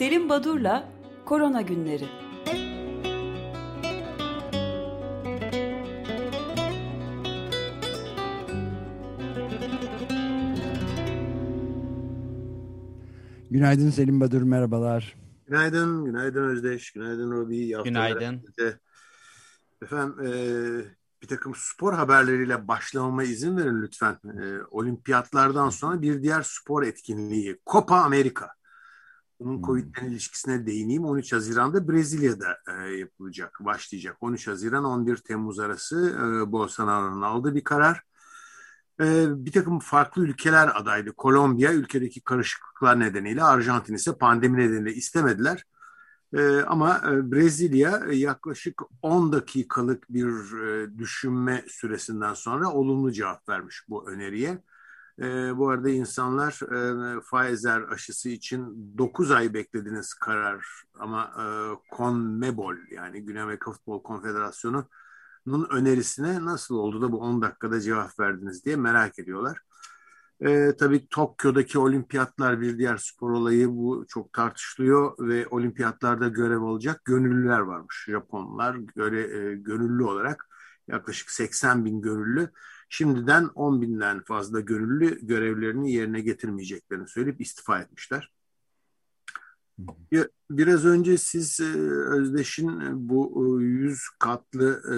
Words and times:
Selim 0.00 0.28
Badur'la 0.28 0.88
Korona 1.24 1.60
Günleri. 1.60 2.08
Günaydın 13.50 13.90
Selim 13.90 14.20
Badur, 14.20 14.42
merhabalar. 14.42 15.16
Günaydın, 15.46 16.04
günaydın 16.04 16.48
Özdeş, 16.48 16.92
günaydın 16.92 17.32
Robi. 17.32 17.72
Günaydın. 17.84 18.44
Efendim, 19.82 20.26
e, 20.26 20.32
bir 21.22 21.28
takım 21.28 21.52
spor 21.56 21.94
haberleriyle 21.94 22.68
başlamama 22.68 23.22
izin 23.22 23.56
verin 23.56 23.82
lütfen. 23.82 24.18
E, 24.24 24.62
olimpiyatlardan 24.70 25.70
sonra 25.70 26.02
bir 26.02 26.22
diğer 26.22 26.42
spor 26.42 26.82
etkinliği, 26.82 27.58
Copa 27.66 27.96
America. 27.96 28.59
Bunun 29.40 29.56
hmm. 29.56 29.62
Covid'den 29.62 30.06
ilişkisine 30.06 30.66
değineyim. 30.66 31.04
13 31.04 31.32
Haziran'da 31.32 31.88
Brezilya'da 31.88 32.58
e, 32.68 32.90
yapılacak, 32.90 33.58
başlayacak. 33.60 34.16
13 34.20 34.48
Haziran 34.48 34.84
11 34.84 35.16
Temmuz 35.16 35.58
arası 35.58 36.16
e, 36.18 36.52
Bolsonaro'nun 36.52 37.22
aldığı 37.22 37.54
bir 37.54 37.64
karar. 37.64 38.02
E, 39.00 39.26
bir 39.44 39.52
takım 39.52 39.78
farklı 39.78 40.22
ülkeler 40.22 40.70
adaydı. 40.74 41.12
Kolombiya 41.12 41.72
ülkedeki 41.72 42.20
karışıklıklar 42.20 43.00
nedeniyle, 43.00 43.44
Arjantin 43.44 43.94
ise 43.94 44.18
pandemi 44.18 44.58
nedeniyle 44.58 44.94
istemediler. 44.94 45.64
E, 46.34 46.60
ama 46.60 47.02
e, 47.10 47.32
Brezilya 47.32 48.02
e, 48.10 48.16
yaklaşık 48.16 48.82
10 49.02 49.32
dakikalık 49.32 50.10
bir 50.10 50.62
e, 50.62 50.98
düşünme 50.98 51.64
süresinden 51.68 52.34
sonra 52.34 52.70
olumlu 52.70 53.12
cevap 53.12 53.48
vermiş 53.48 53.84
bu 53.88 54.10
öneriye. 54.10 54.62
E, 55.20 55.58
bu 55.58 55.68
arada 55.68 55.90
insanlar 55.90 56.52
e, 57.16 57.20
Pfizer 57.20 57.82
aşısı 57.82 58.28
için 58.28 58.94
9 58.98 59.30
ay 59.30 59.54
beklediğiniz 59.54 60.14
karar 60.14 60.66
ama 60.98 61.32
e, 61.38 61.44
CONMEBOL 61.96 62.76
yani 62.90 63.22
Güney 63.22 63.42
Amerika 63.42 63.72
Futbol 63.72 64.02
Konfederasyonu'nun 64.02 65.68
önerisine 65.70 66.44
nasıl 66.44 66.74
oldu 66.74 67.02
da 67.02 67.12
bu 67.12 67.18
10 67.18 67.42
dakikada 67.42 67.80
cevap 67.80 68.20
verdiniz 68.20 68.64
diye 68.64 68.76
merak 68.76 69.18
ediyorlar. 69.18 69.58
E, 70.40 70.76
tabii 70.78 71.08
Tokyo'daki 71.08 71.78
olimpiyatlar 71.78 72.60
bir 72.60 72.78
diğer 72.78 72.96
spor 72.96 73.30
olayı 73.30 73.68
bu 73.68 74.04
çok 74.08 74.32
tartışılıyor 74.32 75.14
ve 75.18 75.46
olimpiyatlarda 75.50 76.28
görev 76.28 76.62
alacak 76.62 77.04
gönüllüler 77.04 77.60
varmış. 77.60 78.04
Japonlar 78.08 78.74
göre, 78.74 79.20
e, 79.20 79.54
gönüllü 79.54 80.04
olarak 80.04 80.48
yaklaşık 80.88 81.30
80 81.30 81.84
bin 81.84 82.00
gönüllü 82.02 82.50
şimdiden 82.90 83.44
10 83.54 83.82
binden 83.82 84.20
fazla 84.20 84.60
gönüllü 84.60 85.26
görevlerini 85.26 85.92
yerine 85.92 86.20
getirmeyeceklerini 86.20 87.08
söyleyip 87.08 87.40
istifa 87.40 87.80
etmişler. 87.80 88.30
Biraz 90.50 90.84
önce 90.84 91.18
siz 91.18 91.60
e, 91.60 91.78
Özdeş'in 91.88 92.80
e, 92.80 92.90
bu 92.94 93.58
100 93.60 93.92
e, 93.92 93.98
katlı 94.18 94.70
e, 94.84 94.96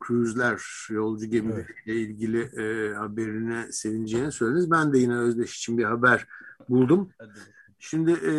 kruzler, 0.00 0.62
yolcu 0.90 1.26
gemileriyle 1.26 1.74
evet. 1.86 2.08
ilgili 2.08 2.40
e, 2.40 2.94
haberine 2.94 3.72
sevineceğini 3.72 4.32
söylediniz. 4.32 4.70
Ben 4.70 4.92
de 4.92 4.98
yine 4.98 5.16
Özdeş 5.16 5.56
için 5.56 5.78
bir 5.78 5.84
haber 5.84 6.26
buldum. 6.68 7.10
Şimdi 7.78 8.12
e, 8.12 8.32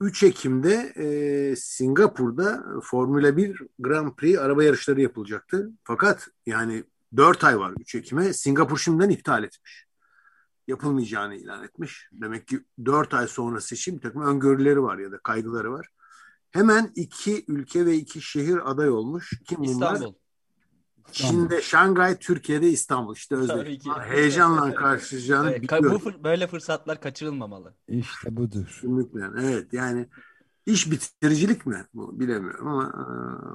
3 0.00 0.22
Ekim'de 0.22 0.92
e, 0.96 1.56
Singapur'da 1.56 2.64
Formula 2.82 3.36
1 3.36 3.62
Grand 3.78 4.12
Prix 4.16 4.38
araba 4.38 4.64
yarışları 4.64 5.00
yapılacaktı. 5.00 5.70
Fakat 5.84 6.28
yani 6.46 6.84
4 7.16 7.44
ay 7.44 7.58
var 7.58 7.72
3 7.80 7.94
Ekim'e. 7.94 8.32
Singapur 8.32 8.78
şimdiden 8.78 9.10
iptal 9.10 9.44
etmiş 9.44 9.86
yapılmayacağını 10.68 11.34
ilan 11.34 11.64
etmiş. 11.64 12.08
Demek 12.12 12.48
ki 12.48 12.60
dört 12.84 13.14
ay 13.14 13.28
sonrası 13.28 13.74
için 13.74 13.96
bir 13.96 14.00
takım 14.00 14.22
öngörüleri 14.22 14.82
var 14.82 14.98
ya 14.98 15.12
da 15.12 15.18
kaygıları 15.18 15.72
var. 15.72 15.88
Hemen 16.50 16.92
iki 16.94 17.44
ülke 17.48 17.86
ve 17.86 17.94
iki 17.94 18.20
şehir 18.20 18.70
aday 18.70 18.90
olmuş. 18.90 19.32
Kim 19.48 19.58
bunlar? 19.58 19.94
İstanbul. 19.94 20.14
Çin'de 21.12 21.62
Şangay, 21.62 22.18
Türkiye'de 22.18 22.68
İstanbul. 22.68 23.16
İşte 23.16 23.36
özdeş. 23.36 23.78
Heyecanla 24.00 24.74
karşılayacağını 24.74 25.50
evet, 25.50 25.62
biliyorum. 25.62 26.02
Bu 26.04 26.24
böyle 26.24 26.46
fırsatlar 26.46 27.00
kaçırılmamalı. 27.00 27.74
İşte 27.88 28.36
budur. 28.36 28.66
Kesinlikle. 28.66 29.20
Evet 29.40 29.72
yani 29.72 30.08
iş 30.66 30.90
bitiricilik 30.90 31.66
mi? 31.66 31.86
Bu 31.94 32.20
bilemiyorum 32.20 32.68
ama 32.68 32.84
e, 32.84 33.04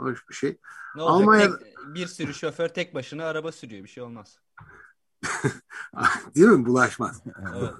hoş 0.01 0.29
bir 0.29 0.35
şey. 0.35 0.59
Ne 0.95 1.01
olacak? 1.01 1.21
Almanya... 1.21 1.57
Tek, 1.57 1.75
bir 1.87 2.07
sürü 2.07 2.33
şoför 2.33 2.69
tek 2.69 2.93
başına 2.95 3.25
araba 3.25 3.51
sürüyor. 3.51 3.83
Bir 3.83 3.89
şey 3.89 4.03
olmaz. 4.03 4.39
Değil 6.35 6.47
mi? 6.47 6.65
Bulaşmaz. 6.65 7.23
Evet. 7.57 7.73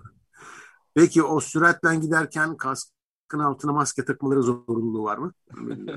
Peki 0.96 1.24
o 1.24 1.40
süratle 1.40 1.96
giderken 1.96 2.58
kaskın 2.58 3.40
altına 3.40 3.74
maske 3.74 4.06
takmaları 4.06 4.44
zorunluluğu 4.44 5.04
var 5.04 5.18
mı? 5.18 5.34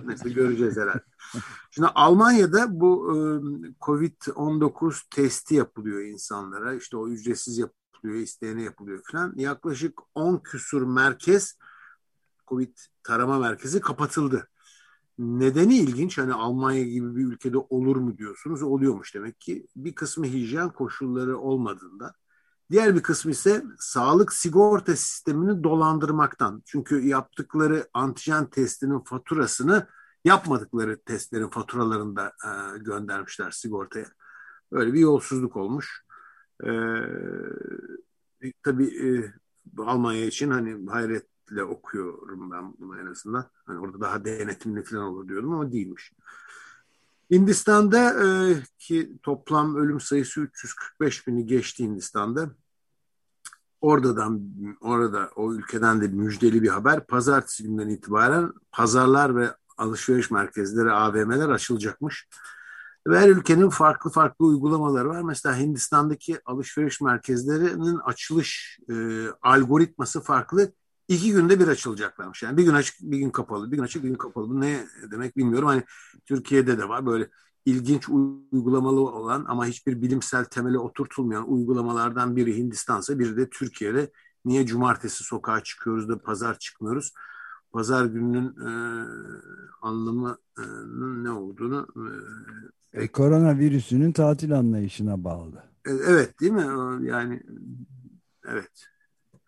Mesela 0.05 0.35
göreceğiz 0.35 0.77
herhalde. 0.77 1.03
Şimdi 1.71 1.89
Almanya'da 1.89 2.81
bu 2.81 3.13
Covid-19 3.81 5.09
testi 5.11 5.55
yapılıyor 5.55 6.01
insanlara. 6.01 6.75
İşte 6.75 6.97
o 6.97 7.09
ücretsiz 7.09 7.59
yapılıyor, 7.59 8.21
isteyene 8.21 8.63
yapılıyor 8.63 9.03
falan. 9.13 9.33
Yaklaşık 9.37 10.01
10 10.15 10.39
küsur 10.39 10.83
merkez 10.83 11.59
Covid 12.51 12.77
tarama 13.03 13.39
merkezi 13.39 13.81
kapatıldı. 13.81 14.49
Nedeni 15.19 15.79
ilginç 15.79 16.19
hani 16.19 16.35
Almanya 16.35 16.83
gibi 16.85 17.17
bir 17.17 17.25
ülkede 17.25 17.59
olur 17.59 17.97
mu 17.97 18.19
diyorsunuz? 18.19 18.63
Oluyormuş 18.63 19.15
demek 19.15 19.41
ki. 19.41 19.67
Bir 19.77 19.95
kısmı 19.95 20.27
hijyen 20.27 20.71
koşulları 20.71 21.39
olmadığında 21.39 22.15
diğer 22.71 22.95
bir 22.95 23.03
kısmı 23.03 23.31
ise 23.31 23.65
sağlık 23.79 24.33
sigorta 24.33 24.97
sistemini 24.97 25.65
dolandırmaktan. 25.65 26.63
Çünkü 26.67 27.01
yaptıkları 27.07 27.89
antijen 27.95 28.47
testinin 28.47 29.01
faturasını 29.01 29.87
yapmadıkları 30.25 31.03
testlerin 31.03 31.49
faturalarında 31.49 32.33
e, 32.45 32.79
göndermişler 32.79 33.51
sigortaya. 33.51 34.07
Böyle 34.73 34.93
bir 34.93 35.01
yolsuzluk 35.01 35.57
olmuş. 35.57 36.05
E, 36.65 36.71
tabii 38.63 39.09
e, 39.09 39.35
Almanya 39.79 40.25
için 40.25 40.51
hani 40.51 40.91
hayret 40.91 41.30
ile 41.51 41.65
okuyorum 41.65 42.51
ben 42.51 42.75
bunu 42.79 43.01
en 43.01 43.07
azından. 43.07 43.51
Hani 43.67 43.79
orada 43.79 44.01
daha 44.01 44.25
denetimli 44.25 44.85
falan 44.85 45.05
olur 45.05 45.29
diyordum 45.29 45.53
ama 45.53 45.73
değilmiş. 45.73 46.13
Hindistan'da 47.31 48.25
e, 48.25 48.57
ki 48.79 49.13
toplam 49.23 49.77
ölüm 49.77 50.01
sayısı 50.01 50.41
345 50.41 51.27
bini 51.27 51.47
geçti 51.47 51.85
Hindistan'da. 51.85 52.51
Oradan 53.81 54.55
orada 54.81 55.31
o 55.37 55.55
ülkeden 55.55 56.01
de 56.01 56.09
müjdeli 56.09 56.63
bir 56.63 56.69
haber. 56.69 57.07
Pazartesi 57.07 57.63
günden 57.63 57.89
itibaren 57.89 58.53
pazarlar 58.73 59.37
ve 59.37 59.55
alışveriş 59.79 60.31
merkezleri, 60.31 60.93
AVM'ler 60.93 61.49
açılacakmış. 61.49 62.29
Ve 63.07 63.19
her 63.19 63.29
ülkenin 63.29 63.69
farklı 63.69 64.11
farklı 64.11 64.47
uygulamaları 64.47 65.09
var. 65.09 65.23
Mesela 65.23 65.59
Hindistan'daki 65.59 66.39
alışveriş 66.45 67.01
merkezlerinin 67.01 67.97
açılış 67.97 68.79
e, 68.91 69.27
algoritması 69.43 70.21
farklı 70.21 70.73
iki 71.11 71.33
günde 71.33 71.61
bir 71.61 71.69
açılacaklarmış. 71.69 72.43
Yani 72.43 72.57
bir 72.57 72.63
gün 72.63 72.75
açık, 72.75 72.97
bir 73.01 73.19
gün 73.19 73.31
kapalı, 73.31 73.73
bir 73.73 73.77
gün 73.77 73.83
açık, 73.83 74.03
bir 74.05 74.09
gün 74.09 74.17
kapalı. 74.17 74.49
Bu 74.49 74.61
ne 74.61 74.87
demek 75.11 75.37
bilmiyorum. 75.37 75.69
Hani 75.69 75.83
Türkiye'de 76.27 76.79
de 76.79 76.89
var 76.89 77.07
böyle 77.07 77.29
ilginç 77.65 78.09
uygulamalı 78.09 79.01
olan 79.01 79.45
ama 79.49 79.67
hiçbir 79.67 80.03
bilimsel 80.03 80.45
temele 80.45 80.79
oturtulmayan 80.79 81.53
uygulamalardan 81.53 82.37
biri 82.37 82.57
Hindistan'sa 82.57 83.19
biri 83.19 83.37
de 83.37 83.51
Türkiye'de. 83.51 84.11
Niye 84.45 84.67
cumartesi 84.67 85.25
sokağa 85.25 85.63
çıkıyoruz 85.63 86.09
da 86.09 86.19
pazar 86.19 86.59
çıkmıyoruz? 86.59 87.13
Pazar 87.73 88.05
gününün 88.05 88.49
e, 88.49 88.71
anlamının 89.83 91.25
ne 91.25 91.31
olduğunu 91.31 91.87
e, 92.95 93.03
e, 93.03 93.09
koronavirüsünün 93.09 94.13
tatil 94.13 94.59
anlayışına 94.59 95.25
bağlı. 95.25 95.63
E, 95.87 95.91
evet 95.91 96.41
değil 96.41 96.53
mi? 96.53 97.09
Yani 97.09 97.43
evet 98.45 98.90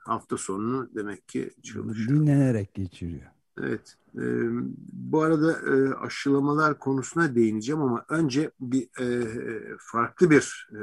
hafta 0.04 0.36
sonunu 0.36 0.90
demek 0.94 1.28
ki 1.28 1.50
çalışıyor. 1.62 2.08
Dinlenerek 2.08 2.74
geçiriyor. 2.74 3.30
Evet. 3.60 3.96
E, 4.14 4.22
bu 4.92 5.22
arada 5.22 5.52
e, 5.52 5.94
aşılamalar 5.94 6.78
konusuna 6.78 7.34
değineceğim 7.34 7.82
ama 7.82 8.04
önce 8.08 8.50
bir 8.60 9.00
e, 9.00 9.26
farklı 9.78 10.30
bir 10.30 10.68
e, 10.72 10.78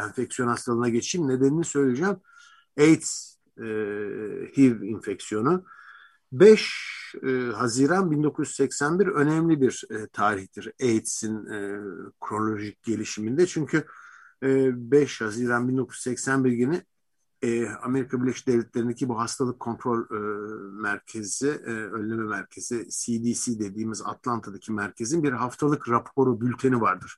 enfeksiyon 0.00 0.48
hastalığına 0.48 0.88
geçeyim. 0.88 1.28
Nedenini 1.28 1.64
söyleyeceğim. 1.64 2.16
AIDS 2.78 3.36
e, 3.58 3.64
HIV 4.56 4.82
infeksiyonu. 4.82 5.64
5 6.32 7.14
e, 7.22 7.28
Haziran 7.54 8.10
1981 8.10 9.06
önemli 9.06 9.60
bir 9.60 9.84
e, 9.90 10.06
tarihtir 10.06 10.72
AIDS'in 10.82 11.46
e, 11.46 11.80
kronolojik 12.20 12.82
gelişiminde. 12.82 13.46
Çünkü 13.46 13.84
e, 14.42 14.70
5 14.90 15.20
Haziran 15.20 15.68
1981 15.68 16.52
günü 16.52 16.82
e, 17.44 17.68
Amerika 17.68 18.22
Birleşik 18.22 18.46
Devletleri'ndeki 18.46 19.08
bu 19.08 19.18
hastalık 19.18 19.60
kontrol 19.60 20.00
e, 20.00 20.18
merkezi, 20.82 21.48
e, 21.48 21.70
önleme 21.70 22.24
merkezi, 22.24 22.88
CDC 22.90 23.58
dediğimiz 23.58 24.02
Atlanta'daki 24.02 24.72
merkezin 24.72 25.22
bir 25.22 25.32
haftalık 25.32 25.88
raporu, 25.88 26.40
bülteni 26.40 26.80
vardır. 26.80 27.16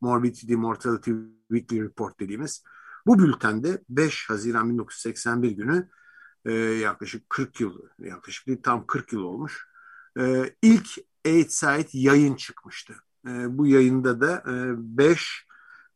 Morbidity, 0.00 0.54
Mortality 0.54 1.10
Weekly 1.48 1.82
Report 1.82 2.20
dediğimiz. 2.20 2.64
Bu 3.06 3.18
bültende 3.18 3.82
5 3.88 4.30
Haziran 4.30 4.70
1981 4.70 5.50
günü 5.50 5.88
e, 6.44 6.52
yaklaşık 6.54 7.30
40 7.30 7.60
yıl, 7.60 7.78
yaklaşık 7.98 8.46
değil 8.46 8.62
tam 8.62 8.86
40 8.86 9.12
yıl 9.12 9.20
olmuş. 9.20 9.68
E, 10.20 10.54
ilk 10.62 10.88
AIDS 11.26 11.64
ait 11.64 11.90
yayın 11.94 12.34
çıkmıştı. 12.34 12.94
E, 13.28 13.58
bu 13.58 13.66
yayında 13.66 14.20
da 14.20 14.42
5 14.76 15.47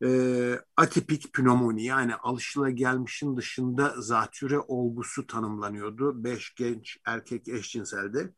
e, 0.02 0.08
e, 0.08 0.60
atipik 0.76 1.32
pnömoni 1.32 1.84
yani 1.84 2.14
alışılagelmişin 2.14 3.37
dışında 3.37 3.94
zatüre 3.99 4.58
olgusu 4.58 5.26
tanımlanıyordu. 5.26 6.25
5 6.25 6.54
genç 6.54 6.99
erkek 7.04 7.49
eşcinselde 7.49 8.32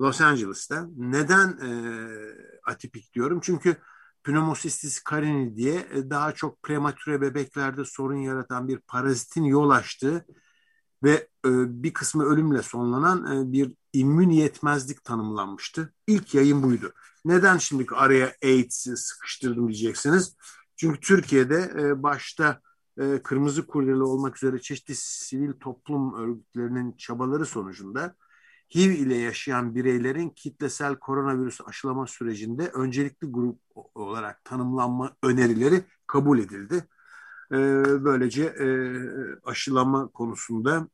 Los 0.00 0.20
Angeles'ta. 0.20 0.88
Neden 0.96 1.48
e, 1.48 1.70
atipik 2.64 3.14
diyorum? 3.14 3.40
Çünkü 3.42 3.76
pneumocystis 4.24 5.02
carini 5.10 5.56
diye 5.56 5.86
e, 5.92 6.10
daha 6.10 6.32
çok 6.32 6.62
prematüre 6.62 7.20
bebeklerde 7.20 7.84
sorun 7.84 8.16
yaratan 8.16 8.68
bir 8.68 8.78
parazitin 8.78 9.44
yol 9.44 9.70
açtığı 9.70 10.26
ve 11.02 11.28
e, 11.46 11.48
bir 11.82 11.92
kısmı 11.92 12.24
ölümle 12.24 12.62
sonlanan 12.62 13.36
e, 13.36 13.52
bir 13.52 13.72
immün 13.92 14.30
yetmezlik 14.30 15.04
tanımlanmıştı. 15.04 15.94
İlk 16.06 16.34
yayın 16.34 16.62
buydu. 16.62 16.92
Neden 17.24 17.58
şimdi 17.58 17.86
araya 17.94 18.32
AIDS'i 18.44 18.96
sıkıştırdım 18.96 19.68
diyeceksiniz. 19.68 20.36
Çünkü 20.76 21.00
Türkiye'de 21.00 21.72
e, 21.78 22.02
başta 22.02 22.60
e, 23.00 23.22
Kırmızı 23.22 23.66
Kurdele 23.66 24.02
olmak 24.02 24.36
üzere 24.36 24.60
çeşitli 24.60 24.94
sivil 24.96 25.52
toplum 25.52 26.14
örgütlerinin 26.14 26.92
çabaları 26.92 27.46
sonucunda 27.46 28.14
HIV 28.74 28.90
ile 28.90 29.16
yaşayan 29.16 29.74
bireylerin 29.74 30.30
kitlesel 30.30 30.96
koronavirüs 30.96 31.60
aşılama 31.66 32.06
sürecinde 32.06 32.68
öncelikli 32.68 33.26
grup 33.26 33.60
olarak 33.94 34.44
tanımlanma 34.44 35.16
önerileri 35.22 35.84
kabul 36.06 36.38
edildi. 36.38 36.84
E, 37.52 37.56
böylece 38.04 38.44
e, 38.44 38.68
aşılama 39.44 40.08
konusunda 40.08 40.88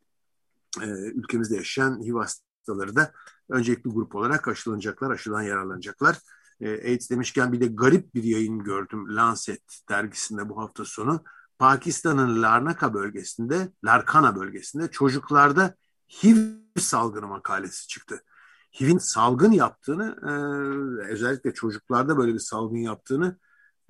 e, 0.82 0.86
ülkemizde 0.90 1.56
yaşayan 1.56 2.02
HIV 2.02 2.14
hastaları 2.14 2.96
da 2.96 3.12
öncelikli 3.48 3.90
grup 3.90 4.14
olarak 4.14 4.48
aşılanacaklar, 4.48 5.10
aşıdan 5.10 5.42
yararlanacaklar. 5.42 6.18
E, 6.60 6.90
AIDS 6.90 7.10
demişken 7.10 7.52
bir 7.52 7.60
de 7.60 7.66
garip 7.66 8.14
bir 8.14 8.22
yayın 8.22 8.58
gördüm 8.58 9.16
Lancet 9.16 9.62
dergisinde 9.88 10.48
bu 10.48 10.60
hafta 10.60 10.84
sonu. 10.84 11.24
Pakistan'ın 11.58 12.42
Larnaka 12.42 12.94
bölgesinde, 12.94 13.72
Larkana 13.84 14.36
bölgesinde 14.36 14.90
çocuklarda 14.90 15.74
HIV 16.22 16.36
salgını 16.78 17.26
makalesi 17.26 17.88
çıktı. 17.88 18.24
HIV'in 18.80 18.98
salgın 18.98 19.52
yaptığını, 19.52 20.16
e, 20.22 20.32
özellikle 21.12 21.54
çocuklarda 21.54 22.18
böyle 22.18 22.34
bir 22.34 22.38
salgın 22.38 22.78
yaptığını 22.78 23.38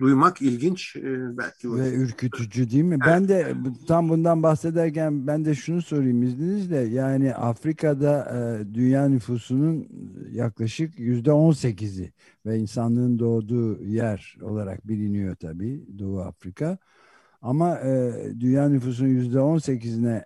duymak 0.03 0.41
ilginç. 0.41 0.95
E, 0.95 1.37
belki 1.37 1.73
Ve 1.73 1.93
ürkütücü 1.93 2.69
değil 2.69 2.83
mi? 2.83 2.97
Evet. 3.03 3.07
Ben 3.07 3.27
de 3.27 3.55
tam 3.87 4.09
bundan 4.09 4.43
bahsederken 4.43 5.27
ben 5.27 5.45
de 5.45 5.55
şunu 5.55 5.81
sorayım 5.81 6.23
izninizle. 6.23 6.77
Yani 6.77 7.35
Afrika'da 7.35 8.31
e, 8.35 8.73
dünya 8.73 9.07
nüfusunun 9.07 9.87
yaklaşık 10.31 10.99
yüzde 10.99 11.31
on 11.31 11.51
sekizi 11.51 12.11
ve 12.45 12.57
insanlığın 12.57 13.19
doğduğu 13.19 13.83
yer 13.83 14.37
olarak 14.41 14.87
biliniyor 14.87 15.35
tabii 15.35 15.99
Doğu 15.99 16.21
Afrika. 16.21 16.77
Ama 17.41 17.79
e, 17.79 18.11
dünya 18.39 18.69
nüfusunun 18.69 19.09
yüzde 19.09 19.39
on 19.39 19.57
sekizine 19.57 20.25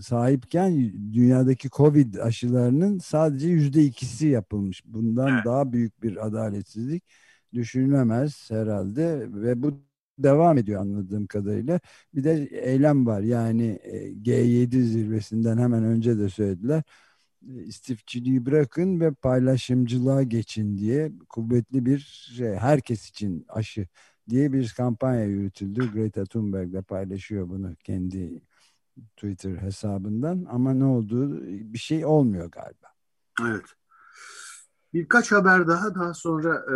sahipken 0.00 0.92
dünyadaki 1.12 1.70
Covid 1.70 2.14
aşılarının 2.14 2.98
sadece 2.98 3.48
yüzde 3.48 3.84
ikisi 3.84 4.26
yapılmış. 4.26 4.82
Bundan 4.86 5.34
evet. 5.34 5.44
daha 5.44 5.72
büyük 5.72 6.02
bir 6.02 6.26
adaletsizlik 6.26 7.04
düşünülemez 7.54 8.50
herhalde 8.50 9.26
ve 9.32 9.62
bu 9.62 9.72
devam 10.18 10.58
ediyor 10.58 10.80
anladığım 10.80 11.26
kadarıyla. 11.26 11.80
Bir 12.14 12.24
de 12.24 12.48
eylem 12.52 13.06
var 13.06 13.20
yani 13.20 13.78
e, 13.82 14.08
G7 14.08 14.82
zirvesinden 14.82 15.58
hemen 15.58 15.84
önce 15.84 16.18
de 16.18 16.28
söylediler. 16.28 16.82
İstifçiliği 17.42 18.46
bırakın 18.46 19.00
ve 19.00 19.12
paylaşımcılığa 19.12 20.22
geçin 20.22 20.78
diye 20.78 21.12
kuvvetli 21.28 21.86
bir 21.86 21.98
şey 22.36 22.54
herkes 22.54 23.08
için 23.08 23.46
aşı 23.48 23.86
diye 24.28 24.52
bir 24.52 24.74
kampanya 24.76 25.24
yürütüldü. 25.24 25.92
Greta 25.92 26.24
Thunberg 26.24 26.72
de 26.72 26.82
paylaşıyor 26.82 27.48
bunu 27.48 27.74
kendi 27.84 28.40
Twitter 29.16 29.56
hesabından 29.56 30.46
ama 30.50 30.74
ne 30.74 30.84
olduğu 30.84 31.46
bir 31.46 31.78
şey 31.78 32.06
olmuyor 32.06 32.50
galiba. 32.50 32.88
Evet. 33.40 33.77
Birkaç 34.94 35.32
haber 35.32 35.68
daha 35.68 35.94
daha 35.94 36.14
sonra 36.14 36.64
e, 36.68 36.72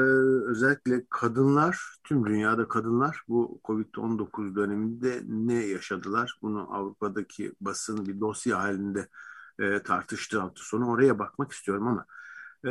özellikle 0.50 1.04
kadınlar, 1.10 1.80
tüm 2.04 2.26
dünyada 2.26 2.68
kadınlar 2.68 3.22
bu 3.28 3.60
Covid-19 3.64 4.56
döneminde 4.56 5.22
ne 5.26 5.54
yaşadılar? 5.66 6.38
Bunu 6.42 6.74
Avrupa'daki 6.74 7.52
basın 7.60 8.06
bir 8.06 8.20
dosya 8.20 8.58
halinde 8.58 9.08
e, 9.58 9.82
tartıştığı 9.82 10.40
hafta 10.40 10.62
sonu 10.64 10.90
oraya 10.90 11.18
bakmak 11.18 11.52
istiyorum 11.52 11.86
ama 11.86 12.06
e, 12.64 12.68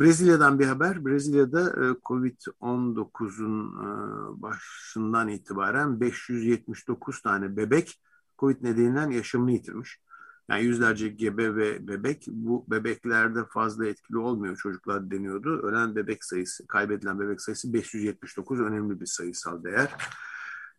Brezilya'dan 0.00 0.58
bir 0.58 0.66
haber. 0.66 1.04
Brezilya'da 1.04 1.60
e, 1.60 1.84
Covid-19'un 2.04 3.68
e, 3.68 4.42
başından 4.42 5.28
itibaren 5.28 6.00
579 6.00 7.22
tane 7.22 7.56
bebek 7.56 8.02
Covid 8.38 8.62
nedeniyle 8.62 9.16
yaşamını 9.16 9.52
yitirmiş. 9.52 10.00
Yani 10.48 10.64
yüzlerce 10.64 11.08
gebe 11.08 11.56
ve 11.56 11.88
bebek 11.88 12.24
bu 12.28 12.64
bebeklerde 12.70 13.44
fazla 13.44 13.86
etkili 13.86 14.18
olmuyor 14.18 14.56
çocuklar 14.56 15.10
deniyordu. 15.10 15.60
Ölen 15.62 15.96
bebek 15.96 16.24
sayısı, 16.24 16.66
kaybedilen 16.66 17.20
bebek 17.20 17.40
sayısı 17.40 17.72
579 17.72 18.60
önemli 18.60 19.00
bir 19.00 19.06
sayısal 19.06 19.64
değer. 19.64 19.90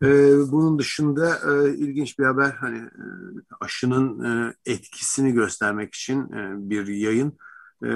Ee, 0.02 0.06
bunun 0.52 0.78
dışında 0.78 1.38
e, 1.52 1.74
ilginç 1.74 2.18
bir 2.18 2.24
haber 2.24 2.50
hani 2.50 2.78
e, 2.78 3.04
aşının 3.60 4.24
e, 4.24 4.54
etkisini 4.66 5.32
göstermek 5.32 5.94
için 5.94 6.32
e, 6.32 6.70
bir 6.70 6.86
yayın 6.86 7.38
e, 7.84 7.88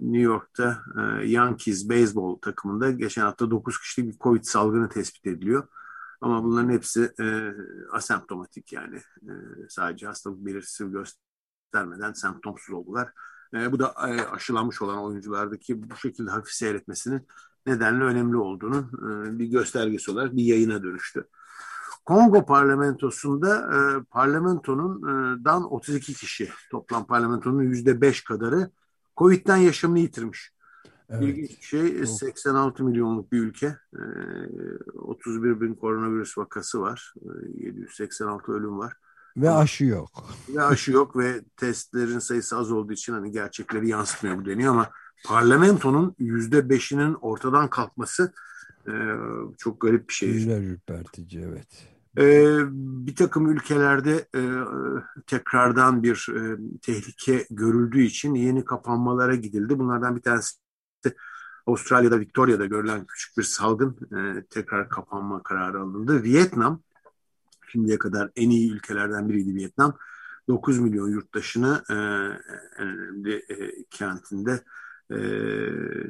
New 0.00 0.18
York'ta 0.18 0.82
e, 0.98 1.26
Yankees 1.26 1.88
beyzbol 1.88 2.38
takımında 2.38 2.90
geçen 2.90 3.22
hafta 3.22 3.50
9 3.50 3.80
kişilik 3.80 4.12
bir 4.12 4.18
Covid 4.18 4.42
salgını 4.42 4.88
tespit 4.88 5.26
ediliyor. 5.26 5.68
Ama 6.20 6.44
bunların 6.44 6.70
hepsi 6.70 7.12
e, 7.20 7.52
asemptomatik 7.92 8.72
yani 8.72 8.96
e, 9.22 9.32
sadece 9.68 10.06
hastalık 10.06 10.46
belirtisi 10.46 10.84
göstermeden 10.90 12.12
semptomsuz 12.12 12.74
oldular. 12.74 13.12
E, 13.54 13.72
bu 13.72 13.78
da 13.78 13.94
e, 14.08 14.26
aşılanmış 14.26 14.82
olan 14.82 14.98
oyunculardaki 14.98 15.90
bu 15.90 15.96
şekilde 15.96 16.30
hafif 16.30 16.52
seyretmesinin 16.52 17.26
nedenle 17.66 18.04
önemli 18.04 18.36
olduğunu 18.36 18.90
e, 18.98 19.38
bir 19.38 19.46
göstergesi 19.46 20.10
olarak 20.10 20.36
bir 20.36 20.44
yayına 20.44 20.82
dönüştü. 20.82 21.28
Kongo 22.04 22.46
parlamentosunda 22.46 23.56
e, 23.58 24.02
parlamentonun 24.10 24.98
e, 25.02 25.44
dan 25.44 25.72
32 25.72 26.14
kişi 26.14 26.50
toplam 26.70 27.06
parlamentonun 27.06 27.62
yüzde 27.62 28.00
5 28.00 28.24
kadarı 28.24 28.70
Covid'den 29.16 29.56
yaşamını 29.56 29.98
yitirmiş. 29.98 30.53
Evet. 31.08 31.22
İlginç 31.22 31.50
bir 31.50 31.66
şey 31.66 32.06
86 32.06 32.84
milyonluk 32.84 33.32
bir 33.32 33.38
ülke. 33.38 33.76
31 34.94 35.50
ee, 35.50 35.60
bin 35.60 35.74
koronavirüs 35.74 36.38
vakası 36.38 36.80
var. 36.80 37.14
786 37.54 38.52
ee, 38.52 38.54
ölüm 38.54 38.78
var. 38.78 38.92
Ve 39.36 39.50
aşı 39.50 39.84
yok. 39.84 40.10
Ve 40.48 40.62
aşı 40.62 40.92
yok 40.92 41.16
ve 41.16 41.42
testlerin 41.56 42.18
sayısı 42.18 42.56
az 42.56 42.72
olduğu 42.72 42.92
için 42.92 43.12
hani 43.12 43.30
gerçekleri 43.30 43.88
yansıtmıyor 43.88 44.38
bu 44.38 44.46
deniyor 44.46 44.72
ama 44.72 44.90
parlamentonun 45.26 46.14
yüzde 46.18 46.68
beşinin 46.68 47.14
ortadan 47.14 47.70
kalkması 47.70 48.32
e, 48.88 48.92
çok 49.58 49.80
garip 49.80 50.08
bir 50.08 50.14
şey. 50.14 50.28
Yüzler 50.28 50.62
ürpertici 50.62 51.42
evet. 51.42 51.88
Ee, 52.18 52.56
bir 53.06 53.16
takım 53.16 53.50
ülkelerde 53.50 54.28
e, 54.34 54.42
tekrardan 55.26 56.02
bir 56.02 56.28
e, 56.36 56.56
tehlike 56.82 57.46
görüldüğü 57.50 58.02
için 58.02 58.34
yeni 58.34 58.64
kapanmalara 58.64 59.34
gidildi. 59.34 59.78
Bunlardan 59.78 60.16
bir 60.16 60.22
tanesi 60.22 60.63
Avustralya'da 61.66 62.20
Victoria'da 62.20 62.66
görülen 62.66 63.06
küçük 63.06 63.38
bir 63.38 63.42
salgın 63.42 63.96
e, 64.16 64.44
tekrar 64.50 64.88
kapanma 64.88 65.42
kararı 65.42 65.80
alındı. 65.80 66.22
Vietnam 66.22 66.82
şimdiye 67.68 67.98
kadar 67.98 68.30
en 68.36 68.50
iyi 68.50 68.72
ülkelerden 68.72 69.28
biriydi 69.28 69.54
Vietnam. 69.54 69.96
9 70.48 70.78
milyon 70.78 71.08
yurttaşını 71.08 71.82
e, 71.90 71.94
önemli 72.82 73.34
e, 73.34 73.84
kentinde 73.90 74.64
e, 75.10 75.18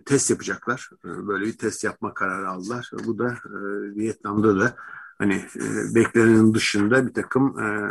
test 0.06 0.30
yapacaklar. 0.30 0.90
E, 1.04 1.26
böyle 1.26 1.46
bir 1.46 1.58
test 1.58 1.84
yapma 1.84 2.14
kararı 2.14 2.48
aldılar. 2.48 2.90
Bu 3.06 3.18
da 3.18 3.28
e, 3.28 3.58
Vietnam'da 3.96 4.60
da 4.60 4.76
hani 5.18 5.34
e, 5.34 5.94
beklenenin 5.94 6.54
dışında 6.54 7.06
bir 7.06 7.14
takım 7.14 7.58
e, 7.58 7.90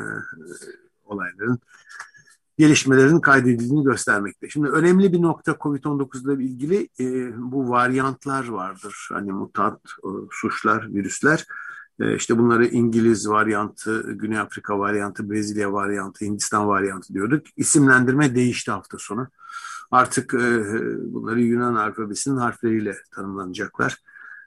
olayların 1.06 1.60
gelişmelerin 2.58 3.20
kaydedildiğini 3.20 3.84
göstermekte. 3.84 4.50
Şimdi 4.50 4.68
önemli 4.70 5.14
bir 5.14 5.22
nokta 5.22 5.52
COVID-19 5.52 6.36
ile 6.36 6.44
ilgili 6.44 6.90
e, 7.00 7.34
bu 7.52 7.70
varyantlar 7.70 8.48
vardır. 8.48 9.10
Hani 9.14 9.32
mutant 9.32 9.80
e, 10.04 10.10
suçlar, 10.32 10.94
virüsler. 10.94 11.46
E, 12.00 12.16
işte 12.16 12.38
bunları 12.38 12.66
İngiliz 12.66 13.30
varyantı, 13.30 14.12
Güney 14.12 14.40
Afrika 14.40 14.80
varyantı, 14.80 15.30
Brezilya 15.30 15.74
varyantı, 15.74 16.26
Hindistan 16.26 16.68
varyantı 16.68 17.14
diyorduk. 17.14 17.46
İsimlendirme 17.58 18.36
değişti 18.36 18.72
hafta 18.72 18.98
sonu. 18.98 19.28
Artık 19.92 20.34
e, 20.34 20.64
bunları 21.14 21.42
Yunan 21.42 21.76
alfabesinin 21.76 22.38
harfleriyle 22.38 22.98
tanımlanacaklar. 23.16 23.98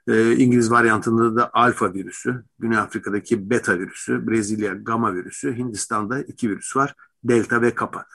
E, 0.07 0.35
İngiliz 0.35 0.71
varyantında 0.71 1.35
da 1.35 1.49
alfa 1.53 1.93
virüsü, 1.93 2.43
Güney 2.59 2.77
Afrika'daki 2.77 3.49
beta 3.49 3.79
virüsü, 3.79 4.27
Brezilya 4.27 4.73
gamma 4.73 5.13
virüsü, 5.15 5.57
Hindistan'da 5.57 6.21
iki 6.21 6.49
virüs 6.49 6.75
var. 6.75 6.95
Delta 7.23 7.61
ve 7.61 7.75
kappa. 7.75 8.05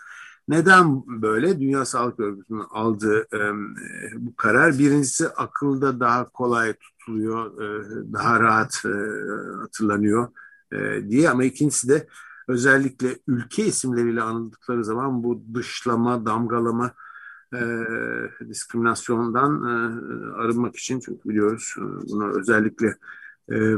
Neden 0.48 1.02
böyle? 1.22 1.60
Dünya 1.60 1.84
Sağlık 1.84 2.20
Örgütü'nün 2.20 2.64
aldığı 2.70 3.20
e, 3.20 3.38
bu 4.16 4.36
karar 4.36 4.78
birincisi 4.78 5.28
akılda 5.28 6.00
daha 6.00 6.28
kolay 6.28 6.72
tutuluyor, 6.72 7.62
e, 7.62 8.12
daha 8.12 8.40
rahat 8.40 8.82
e, 8.84 8.94
hatırlanıyor 9.60 10.28
e, 10.72 11.10
diye 11.10 11.30
ama 11.30 11.44
ikincisi 11.44 11.88
de 11.88 12.06
özellikle 12.48 13.18
ülke 13.26 13.66
isimleriyle 13.66 14.22
anıldıkları 14.22 14.84
zaman 14.84 15.24
bu 15.24 15.44
dışlama, 15.54 16.26
damgalama, 16.26 16.92
e, 17.54 17.60
diskriminasyondan 18.48 19.62
e, 19.62 19.72
arınmak 20.34 20.76
için 20.76 21.00
çünkü 21.00 21.28
biliyoruz 21.28 21.74
e, 21.78 21.82
bunu 21.82 22.38
özellikle 22.38 22.96
e, 23.52 23.76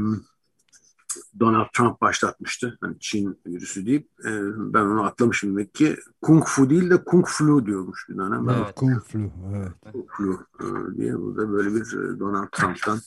Donald 1.41 1.67
Trump 1.73 2.01
başlatmıştı. 2.01 2.79
Hani 2.81 2.97
Çin 3.01 3.41
virüsü 3.47 3.87
deyip 3.87 4.09
e, 4.25 4.31
ben 4.57 4.81
onu 4.81 5.05
atlamışım 5.05 5.51
demek 5.51 5.75
ki. 5.75 5.97
Kung 6.23 6.45
Fu 6.47 6.71
değil 6.71 6.91
de 6.91 7.05
Kung 7.05 7.27
Flu 7.27 7.67
diyormuş 7.67 8.09
bir 8.09 8.19
dönem. 8.19 8.49
Evet. 8.49 8.75
Kung 8.75 9.03
Flu. 9.05 9.31
Evet. 9.57 9.73
Kung 9.93 10.11
Flu 10.11 10.47
e, 10.61 10.97
diye 10.97 11.19
burada 11.19 11.53
böyle 11.53 11.75
bir 11.75 11.81
e, 11.81 12.21
Donald 12.21 12.49
Trump'tan 12.53 12.99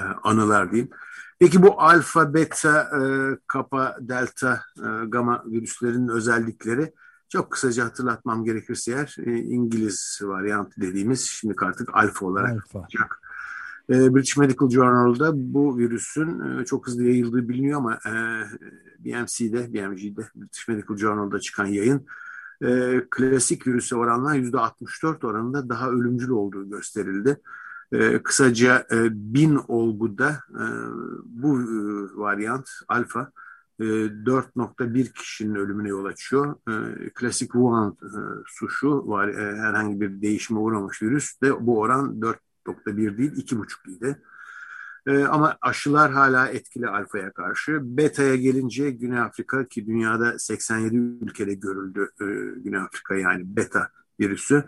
e, 0.00 0.02
anılar 0.22 0.72
diyeyim. 0.72 0.90
Peki 1.38 1.62
bu 1.62 1.80
alfa, 1.82 2.34
beta, 2.34 2.90
e, 3.00 3.00
kappa, 3.46 3.96
delta, 4.00 4.60
e, 4.78 5.06
gamma 5.06 5.44
virüslerinin 5.46 6.08
özellikleri 6.08 6.92
çok 7.28 7.50
kısaca 7.50 7.84
hatırlatmam 7.84 8.44
gerekirse 8.44 8.92
eğer 8.92 9.16
e, 9.26 9.38
İngiliz 9.38 10.20
varyantı 10.22 10.80
dediğimiz 10.80 11.24
şimdi 11.24 11.54
artık 11.62 11.88
alfa 11.92 12.26
olarak 12.26 12.52
alfa. 12.52 12.78
olacak. 12.78 13.20
E, 13.90 14.14
British 14.14 14.36
Medical 14.36 14.70
Journal'da 14.70 15.32
bu 15.34 15.78
virüsün 15.78 16.40
e, 16.40 16.64
çok 16.64 16.86
hızlı 16.86 17.04
yayıldığı 17.04 17.48
biliniyor 17.48 17.78
ama 17.78 17.94
e, 17.94 18.12
BMC'de, 18.98 19.74
BMG'de, 19.74 20.22
British 20.36 20.68
Medical 20.68 20.96
Journal'da 20.96 21.40
çıkan 21.40 21.66
yayın 21.66 22.06
e, 22.62 23.00
klasik 23.10 23.66
virüse 23.66 23.96
oranla 23.96 24.36
%64 24.36 25.26
oranında 25.26 25.68
daha 25.68 25.90
ölümcül 25.90 26.30
olduğu 26.30 26.70
gösterildi. 26.70 27.40
Kısaca 28.24 28.86
bin 29.10 29.60
olguda 29.68 30.38
bu 31.24 31.58
varyant 32.14 32.68
alfa 32.88 33.32
e, 33.80 33.84
4.1 33.84 35.12
kişinin 35.12 35.54
ölümüne 35.54 35.88
yol 35.88 36.04
açıyor. 36.04 36.54
Klasik 37.14 37.52
Wuhan 37.52 37.96
suşu 38.46 39.08
var 39.08 39.34
herhangi 39.34 40.00
bir 40.00 40.22
değişime 40.22 40.60
uğramış 40.60 41.02
virüs 41.02 41.40
de 41.42 41.66
bu 41.66 41.78
oran 41.78 42.22
4.1 42.66 43.18
değil 43.18 43.32
2.5 43.32 43.90
idi. 43.90 44.22
E, 45.06 45.24
ama 45.24 45.56
aşılar 45.60 46.12
hala 46.12 46.48
etkili 46.48 46.88
alfaya 46.88 47.32
karşı. 47.32 47.78
Beta'ya 47.82 48.36
gelince 48.36 48.90
Güney 48.90 49.18
Afrika 49.18 49.68
ki 49.68 49.86
dünyada 49.86 50.38
87 50.38 50.96
ülkede 50.96 51.54
görüldü 51.54 52.10
e, 52.20 52.24
Güney 52.60 52.80
Afrika 52.80 53.14
yani 53.14 53.56
beta 53.56 53.88
virüsü. 54.20 54.64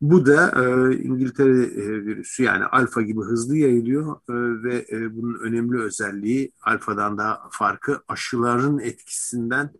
Bu 0.00 0.26
da 0.26 0.52
e, 0.56 0.96
İngiltere 0.96 1.62
e, 1.62 2.04
virüsü 2.04 2.42
yani 2.42 2.64
alfa 2.64 3.02
gibi 3.02 3.20
hızlı 3.20 3.56
yayılıyor 3.56 4.16
e, 4.16 4.62
ve 4.62 4.86
e, 4.90 5.16
bunun 5.16 5.38
önemli 5.40 5.80
özelliği 5.82 6.52
alfadan 6.62 7.18
daha 7.18 7.48
farkı 7.50 8.00
aşıların 8.08 8.78
etkisinden 8.78 9.70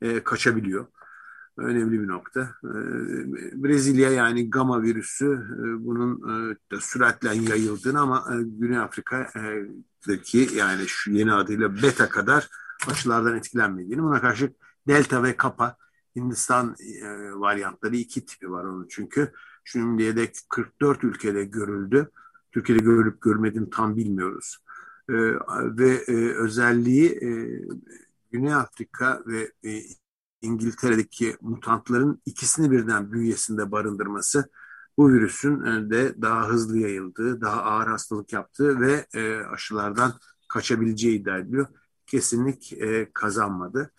e, 0.00 0.24
kaçabiliyor. 0.24 0.86
Önemli 1.56 2.02
bir 2.02 2.08
nokta. 2.08 2.40
E, 2.64 2.70
Brezilya 3.62 4.10
yani 4.10 4.50
gamma 4.50 4.82
virüsü 4.82 5.26
e, 5.58 5.84
bunun 5.84 6.16
e, 6.16 6.56
da 6.70 6.80
süratle 6.80 7.28
yayıldığını 7.28 8.00
ama 8.00 8.26
e, 8.32 8.42
Güney 8.42 8.78
Afrika'daki 8.78 10.48
yani 10.56 10.84
şu 10.86 11.12
yeni 11.12 11.32
adıyla 11.32 11.82
beta 11.82 12.08
kadar 12.08 12.48
aşılardan 12.90 13.36
etkilenmediğini 13.36 14.02
buna 14.02 14.20
karşı 14.20 14.52
delta 14.88 15.22
ve 15.22 15.36
kappa 15.36 15.76
Hindistan 16.16 16.76
varyantları 17.34 17.96
iki 17.96 18.26
tipi 18.26 18.50
var 18.50 18.64
onun 18.64 18.86
çünkü. 18.90 19.32
Şimdiye 19.64 20.16
dek 20.16 20.36
44 20.48 21.04
ülkede 21.04 21.44
görüldü. 21.44 22.10
Türkiye'de 22.52 22.82
görülüp 22.82 23.20
görmediğini 23.20 23.70
tam 23.70 23.96
bilmiyoruz. 23.96 24.58
E, 25.08 25.14
ve 25.52 26.04
özelliği 26.36 27.20
Güney 28.32 28.54
Afrika 28.54 29.22
ve 29.26 29.52
İngiltere'deki 30.42 31.36
mutantların 31.40 32.22
ikisini 32.26 32.70
birden 32.70 33.12
bünyesinde 33.12 33.72
barındırması 33.72 34.50
bu 34.98 35.12
virüsün 35.12 35.64
e, 35.64 35.90
de 35.90 36.22
daha 36.22 36.48
hızlı 36.48 36.78
yayıldığı, 36.78 37.40
daha 37.40 37.62
ağır 37.62 37.86
hastalık 37.86 38.32
yaptığı 38.32 38.80
ve 38.80 39.06
e, 39.14 39.36
aşılardan 39.36 40.12
kaçabileceği 40.48 41.20
iddia 41.20 41.38
ediliyor. 41.38 41.66
Kesinlik 42.06 42.72
e, 42.72 43.10
kazanmadı. 43.14 43.92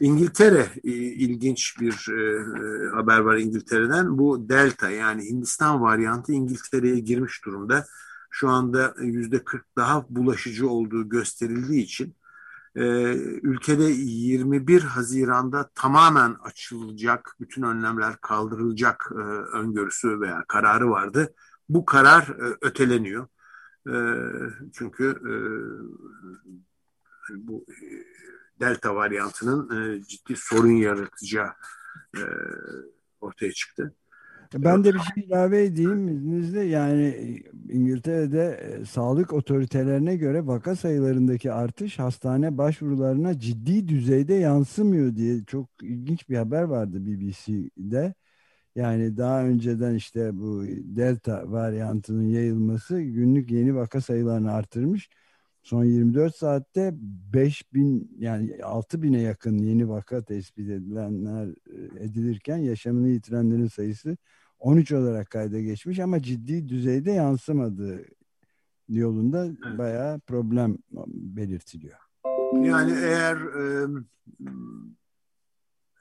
İngiltere 0.00 0.68
e, 0.84 0.90
ilginç 0.92 1.80
bir 1.80 2.08
e, 2.12 2.44
haber 2.90 3.18
var 3.18 3.36
İngiltere'den. 3.36 4.18
Bu 4.18 4.48
Delta 4.48 4.90
yani 4.90 5.24
Hindistan 5.24 5.80
varyantı 5.80 6.32
İngiltere'ye 6.32 6.98
girmiş 6.98 7.44
durumda. 7.44 7.86
Şu 8.30 8.48
anda 8.48 8.94
yüzde 9.00 9.44
40 9.44 9.76
daha 9.76 10.06
bulaşıcı 10.08 10.68
olduğu 10.68 11.08
gösterildiği 11.08 11.82
için 11.82 12.14
e, 12.76 12.82
ülkede 13.42 13.84
21 13.84 14.82
Haziran'da 14.82 15.70
tamamen 15.74 16.36
açılacak, 16.42 17.36
bütün 17.40 17.62
önlemler 17.62 18.16
kaldırılacak 18.20 19.10
e, 19.12 19.22
öngörüsü 19.56 20.20
veya 20.20 20.44
kararı 20.48 20.90
vardı. 20.90 21.34
Bu 21.68 21.84
karar 21.84 22.22
e, 22.22 22.56
öteleniyor. 22.60 23.26
E, 23.88 23.94
çünkü 24.72 25.08
e, 25.10 25.32
bu 27.36 27.66
delta 28.60 28.94
varyantının 28.94 30.02
ciddi 30.02 30.36
sorun 30.36 30.70
yaratacağı 30.70 31.52
ortaya 33.20 33.52
çıktı. 33.52 33.94
Ben 34.54 34.84
de 34.84 34.94
bir 34.94 34.98
şey 34.98 35.24
ilave 35.24 35.64
edeyim 35.64 36.08
izninizle. 36.08 36.60
Yani 36.60 37.14
İngiltere'de 37.68 38.60
e, 38.82 38.84
sağlık 38.84 39.32
otoritelerine 39.32 40.16
göre 40.16 40.46
vaka 40.46 40.76
sayılarındaki 40.76 41.52
artış 41.52 41.98
hastane 41.98 42.58
başvurularına 42.58 43.38
ciddi 43.38 43.88
düzeyde 43.88 44.34
yansımıyor 44.34 45.16
diye 45.16 45.44
çok 45.44 45.68
ilginç 45.82 46.28
bir 46.28 46.36
haber 46.36 46.62
vardı 46.62 47.06
BBC'de. 47.06 48.14
Yani 48.76 49.16
daha 49.16 49.44
önceden 49.44 49.94
işte 49.94 50.38
bu 50.38 50.64
delta 50.68 51.52
varyantının 51.52 52.28
yayılması 52.28 53.00
günlük 53.00 53.50
yeni 53.50 53.74
vaka 53.74 54.00
sayılarını 54.00 54.52
artırmış. 54.52 55.10
Son 55.62 55.84
24 55.84 56.36
saatte 56.36 56.90
5000 56.94 58.16
yani 58.18 58.50
6000'e 58.62 59.20
yakın 59.20 59.58
yeni 59.58 59.88
vaka 59.88 60.22
tespit 60.24 60.70
edilenler 60.70 61.48
e, 61.48 62.04
edilirken 62.04 62.56
yaşamını 62.56 63.08
yitirenlerin 63.08 63.66
sayısı 63.66 64.16
13 64.60 64.92
olarak 64.92 65.30
kayda 65.30 65.60
geçmiş 65.60 65.98
ama 65.98 66.22
ciddi 66.22 66.68
düzeyde 66.68 67.10
yansımadığı 67.10 68.04
yolunda 68.88 69.46
evet. 69.46 69.78
bayağı 69.78 70.20
problem 70.20 70.78
belirtiliyor. 71.06 71.98
Yani 72.52 72.92
eğer 72.92 73.36
e, 73.36 73.86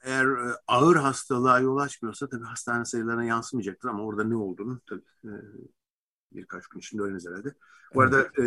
eğer 0.04 0.28
ağır 0.68 0.96
hastalığa 0.96 1.60
yol 1.60 1.78
açmıyorsa 1.78 2.30
tabii 2.30 2.46
hastane 2.46 2.86
sayılarına 2.86 3.24
yansımayacaktır 3.24 3.90
ama 3.90 4.04
orada 4.04 4.24
ne 4.24 4.36
olduğunu 4.36 4.80
tabii 4.90 5.02
e, 5.24 5.32
birkaç 6.32 6.68
gün 6.68 6.80
içinde 6.80 7.02
öğreniriz 7.02 7.28
herhalde. 7.28 7.54
Bu 7.96 8.02
arada 8.02 8.28
e, 8.38 8.44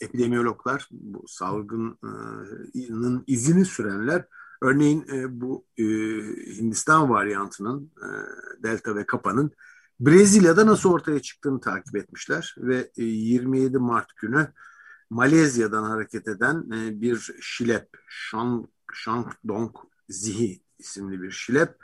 epidemiyologlar 0.00 0.88
bu 0.90 1.28
salgının 1.28 3.24
izini 3.26 3.64
sürenler 3.64 4.24
örneğin 4.62 5.06
e, 5.12 5.40
bu 5.40 5.66
e, 5.78 5.84
Hindistan 6.56 7.10
varyantının 7.10 7.92
e, 7.96 8.08
Delta 8.62 8.96
ve 8.96 9.06
Kapa'nın 9.06 9.50
Brezilya'da 10.00 10.66
nasıl 10.66 10.92
ortaya 10.92 11.22
çıktığını 11.22 11.60
takip 11.60 11.96
etmişler 11.96 12.54
ve 12.58 12.90
e, 12.96 13.04
27 13.04 13.78
Mart 13.78 14.16
günü 14.16 14.48
Malezya'dan 15.10 15.84
hareket 15.84 16.28
eden 16.28 16.70
e, 16.72 17.00
bir 17.00 17.30
şilep 17.40 17.88
Shang, 18.08 18.66
Shandong 18.92 19.76
Zihi 20.08 20.62
isimli 20.78 21.22
bir 21.22 21.30
şilep 21.30 21.76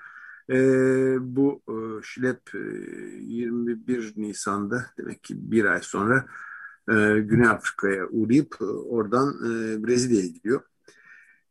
e, 0.50 0.56
bu 1.20 1.62
e, 1.68 2.02
şilep 2.02 2.54
e, 2.54 2.58
21 2.58 4.12
Nisan'da 4.16 4.86
demek 4.98 5.24
ki 5.24 5.34
bir 5.52 5.64
ay 5.64 5.80
sonra 5.82 6.26
e, 6.88 6.94
Güney 7.20 7.48
Afrika'ya 7.48 8.06
uğrayıp 8.08 8.56
e, 8.60 8.64
oradan 8.64 9.28
e, 9.28 9.86
Brezilya'ya 9.86 10.26
gidiyor. 10.26 10.62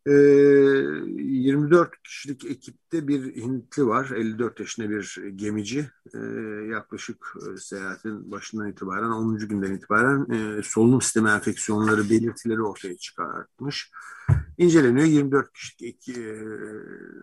24 0.07 1.87
ee, 1.87 1.91
kişilik 2.03 2.45
ekipte 2.45 3.07
bir 3.07 3.35
Hintli 3.35 3.87
var. 3.87 4.11
54 4.15 4.59
yaşında 4.59 4.89
bir 4.89 5.17
gemici. 5.35 5.89
Ee, 6.13 6.17
yaklaşık 6.71 7.33
e, 7.53 7.57
seyahatin 7.57 8.31
başından 8.31 8.69
itibaren 8.69 9.09
10. 9.09 9.37
günden 9.37 9.73
itibaren 9.73 10.31
e, 10.31 10.63
solunum 10.63 11.01
sistemi 11.01 11.29
enfeksiyonları 11.29 12.09
belirtileri 12.09 12.61
ortaya 12.61 12.97
çıkartmış. 12.97 13.91
İnceleniyor. 14.57 15.07
24 15.07 15.53
kişilik 15.53 16.09
e, 16.09 16.21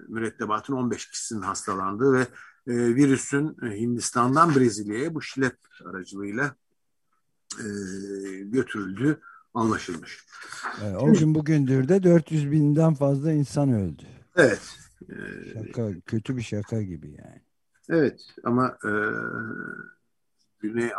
mürettebatın 0.09 0.75
15 0.75 1.11
kişisinin 1.11 1.43
hastalandığı 1.43 2.13
ve 2.13 2.27
virüsün 2.67 3.57
Hindistan'dan 3.63 4.55
Brezilya'ya 4.55 5.15
bu 5.15 5.23
şilep 5.23 5.57
aracılığıyla 5.85 6.57
götürüldüğü 8.45 9.21
anlaşılmış. 9.55 10.25
Evet, 10.83 10.97
o 11.01 11.13
gün 11.13 11.35
bugündür 11.35 11.89
de 11.89 12.03
400 12.03 12.51
binden 12.51 12.95
fazla 12.95 13.33
insan 13.33 13.73
öldü. 13.73 14.03
Evet. 14.37 14.77
Şaka, 15.55 16.01
kötü 16.07 16.37
bir 16.37 16.43
şaka 16.43 16.83
gibi 16.83 17.11
yani. 17.11 17.43
Evet 17.89 18.21
ama 18.45 18.79
e, 18.85 18.91
Güney 20.61 20.91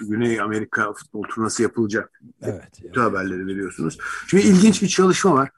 Güney 0.00 0.40
Amerika 0.40 0.92
futbol 0.92 1.22
turnuvası 1.22 1.62
yapılacak. 1.62 2.20
Evet. 2.42 2.70
Kötü 2.76 2.86
evet. 2.86 2.96
haberleri 2.96 3.46
veriyorsunuz. 3.46 3.98
Şimdi 4.26 4.44
ilginç 4.44 4.82
bir 4.82 4.88
çalışma 4.88 5.34
var. 5.34 5.50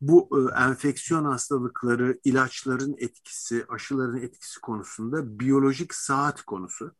Bu 0.00 0.28
e, 0.32 0.62
enfeksiyon 0.62 1.24
hastalıkları, 1.24 2.18
ilaçların 2.24 2.96
etkisi, 2.98 3.64
aşıların 3.68 4.16
etkisi 4.16 4.60
konusunda 4.60 5.40
biyolojik 5.40 5.94
saat 5.94 6.42
konusu. 6.42 6.94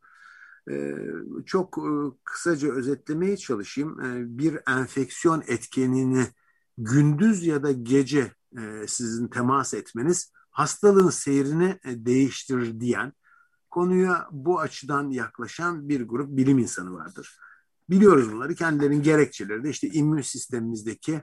E, 0.71 0.97
çok 1.47 1.79
e, 1.79 1.89
kısaca 2.25 2.73
özetlemeye 2.73 3.37
çalışayım. 3.37 4.01
E, 4.01 4.39
bir 4.39 4.59
enfeksiyon 4.69 5.43
etkenini 5.47 6.27
gündüz 6.79 7.47
ya 7.47 7.63
da 7.63 7.73
gece 7.73 8.33
e, 8.59 8.87
sizin 8.89 9.29
temas 9.29 9.75
etmeniz 9.75 10.33
hastalığın 10.51 11.11
seyrini 11.11 11.79
e, 11.85 12.07
değiştirir 12.07 12.81
diyen 12.81 13.13
konuya 13.71 14.29
bu 14.31 14.61
açıdan 14.61 15.11
yaklaşan 15.11 15.89
bir 15.89 16.09
grup 16.09 16.37
bilim 16.37 16.59
insanı 16.59 16.95
vardır. 16.95 17.39
Biliyoruz 17.91 18.33
bunları. 18.33 18.55
Kendilerinin 18.55 19.03
gerekçeleri 19.03 19.65
de 19.65 19.71
işte 19.71 19.89
immün 19.89 20.23
sistemimizdeki 20.23 21.23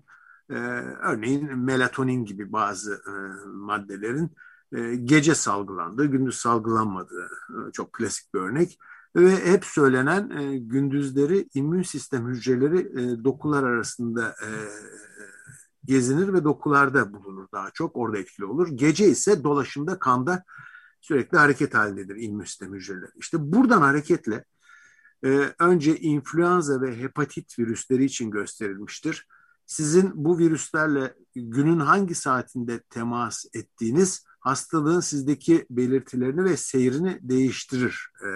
örneğin 1.01 1.59
melatonin 1.59 2.25
gibi 2.25 2.51
bazı 2.51 3.01
maddelerin 3.45 4.31
gece 5.05 5.35
salgılandığı, 5.35 6.05
gündüz 6.05 6.35
salgılanmadığı 6.35 7.29
çok 7.73 7.93
klasik 7.93 8.33
bir 8.33 8.39
örnek. 8.39 8.79
Ve 9.15 9.45
hep 9.45 9.65
söylenen 9.65 10.29
e, 10.29 10.57
gündüzleri 10.57 11.47
immün 11.53 11.83
sistem 11.83 12.27
hücreleri 12.27 12.79
e, 12.79 13.23
dokular 13.23 13.63
arasında 13.63 14.27
e, 14.27 14.49
gezinir 15.85 16.33
ve 16.33 16.43
dokularda 16.43 17.13
bulunur 17.13 17.47
daha 17.53 17.71
çok. 17.71 17.95
Orada 17.95 18.17
etkili 18.17 18.45
olur. 18.45 18.67
Gece 18.67 19.07
ise 19.07 19.43
dolaşımda 19.43 19.99
kanda 19.99 20.43
sürekli 21.01 21.37
hareket 21.37 21.73
halindedir 21.73 22.15
immün 22.15 22.45
sistem 22.45 22.73
hücreleri. 22.73 23.11
İşte 23.15 23.37
buradan 23.39 23.81
hareketle 23.81 24.45
e, 25.23 25.53
önce 25.59 25.97
influenza 25.97 26.81
ve 26.81 26.97
hepatit 26.97 27.59
virüsleri 27.59 28.05
için 28.05 28.31
gösterilmiştir. 28.31 29.27
Sizin 29.65 30.11
bu 30.13 30.37
virüslerle 30.37 31.15
günün 31.35 31.79
hangi 31.79 32.15
saatinde 32.15 32.79
temas 32.79 33.45
ettiğiniz 33.53 34.25
hastalığın 34.41 34.99
sizdeki 34.99 35.65
belirtilerini 35.69 36.43
ve 36.43 36.57
seyrini 36.57 37.19
değiştirir 37.21 38.11
e, 38.23 38.29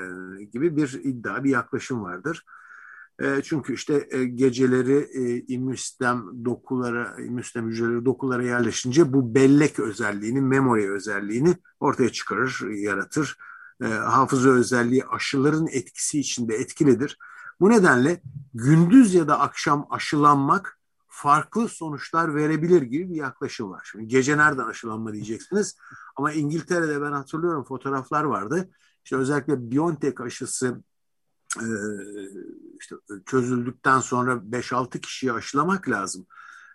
gibi 0.43 0.77
bir 0.77 0.99
iddia, 1.03 1.43
bir 1.43 1.49
yaklaşım 1.49 2.03
vardır. 2.03 2.43
E, 3.21 3.41
çünkü 3.43 3.73
işte 3.73 4.07
e, 4.11 4.25
geceleri 4.25 4.97
e, 5.13 5.45
immün 5.47 5.75
sistem 5.75 6.45
dokulara, 6.45 7.15
immün 7.19 7.41
sistem 7.41 7.67
hücreleri 7.67 8.05
dokulara 8.05 8.43
yerleşince 8.43 9.13
bu 9.13 9.35
bellek 9.35 9.79
özelliğini, 9.79 10.41
memori 10.41 10.91
özelliğini 10.91 11.57
ortaya 11.79 12.09
çıkarır, 12.09 12.69
yaratır. 12.69 13.37
E, 13.81 13.85
hafıza 13.85 14.49
özelliği 14.49 15.05
aşıların 15.05 15.67
etkisi 15.67 16.19
içinde 16.19 16.55
etkilidir. 16.55 17.17
Bu 17.59 17.69
nedenle 17.69 18.21
gündüz 18.53 19.13
ya 19.13 19.27
da 19.27 19.39
akşam 19.39 19.87
aşılanmak 19.89 20.79
farklı 21.15 21.69
sonuçlar 21.69 22.35
verebilir 22.35 22.81
gibi 22.81 23.09
bir 23.09 23.15
yaklaşım 23.15 23.71
var. 23.71 23.87
Şimdi 23.91 24.07
gece 24.07 24.37
nereden 24.37 24.65
aşılanma 24.65 25.13
diyeceksiniz. 25.13 25.75
Ama 26.15 26.31
İngiltere'de 26.31 27.01
ben 27.01 27.11
hatırlıyorum 27.11 27.63
fotoğraflar 27.63 28.23
vardı. 28.23 28.69
İşte 29.03 29.15
özellikle 29.15 29.71
BioNTech 29.71 30.21
aşısı 30.21 30.83
e, 31.61 31.67
işte 32.79 32.95
çözüldükten 33.25 33.99
sonra 33.99 34.33
5-6 34.33 35.01
kişiyi 35.01 35.33
aşılamak 35.33 35.89
lazım. 35.89 36.25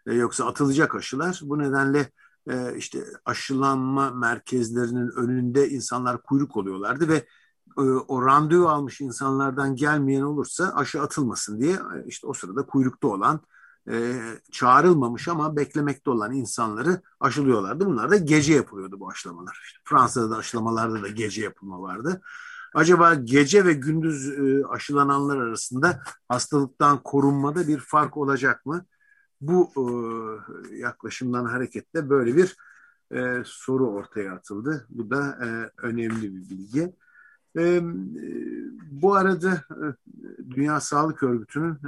E, 0.06 0.14
yoksa 0.14 0.46
atılacak 0.46 0.94
aşılar. 0.94 1.40
Bu 1.44 1.58
nedenle 1.58 2.10
e, 2.50 2.76
işte 2.76 3.04
aşılanma 3.24 4.10
merkezlerinin 4.10 5.10
önünde 5.16 5.70
insanlar 5.70 6.22
kuyruk 6.22 6.56
oluyorlardı 6.56 7.08
ve 7.08 7.26
o 8.08 8.26
randevu 8.26 8.68
almış 8.68 9.00
insanlardan 9.00 9.76
gelmeyen 9.76 10.22
olursa 10.22 10.72
aşı 10.74 11.02
atılmasın 11.02 11.60
diye 11.60 11.78
işte 12.06 12.26
o 12.26 12.32
sırada 12.32 12.66
kuyrukta 12.66 13.08
olan 13.08 13.40
çağrılmamış 14.52 15.28
ama 15.28 15.56
beklemekte 15.56 16.10
olan 16.10 16.32
insanları 16.32 17.02
aşılıyorlardı. 17.20 17.86
Bunlar 17.86 18.10
da 18.10 18.16
gece 18.16 18.54
yapılıyordu 18.54 19.00
bu 19.00 19.10
aşılamalar. 19.10 19.60
İşte 19.64 19.78
Fransa'da 19.84 20.30
da 20.30 20.36
aşılamalarda 20.36 21.02
da 21.02 21.08
gece 21.08 21.42
yapılma 21.42 21.82
vardı. 21.82 22.20
Acaba 22.74 23.14
gece 23.14 23.64
ve 23.64 23.72
gündüz 23.72 24.28
e, 24.28 24.66
aşılananlar 24.66 25.36
arasında 25.36 26.02
hastalıktan 26.28 27.02
korunmada 27.02 27.68
bir 27.68 27.78
fark 27.78 28.16
olacak 28.16 28.66
mı? 28.66 28.84
Bu 29.40 29.70
e, 29.76 30.76
yaklaşımdan 30.76 31.44
hareketle 31.44 32.10
böyle 32.10 32.36
bir 32.36 32.56
e, 33.12 33.42
soru 33.44 33.90
ortaya 33.90 34.32
atıldı. 34.32 34.86
Bu 34.90 35.10
da 35.10 35.38
önemli 35.78 36.34
bir 36.34 36.50
bilgi. 36.50 36.94
Bu 38.90 39.14
arada 39.14 39.64
Dünya 40.50 40.80
Sağlık 40.80 41.22
Örgütü'nün 41.22 41.78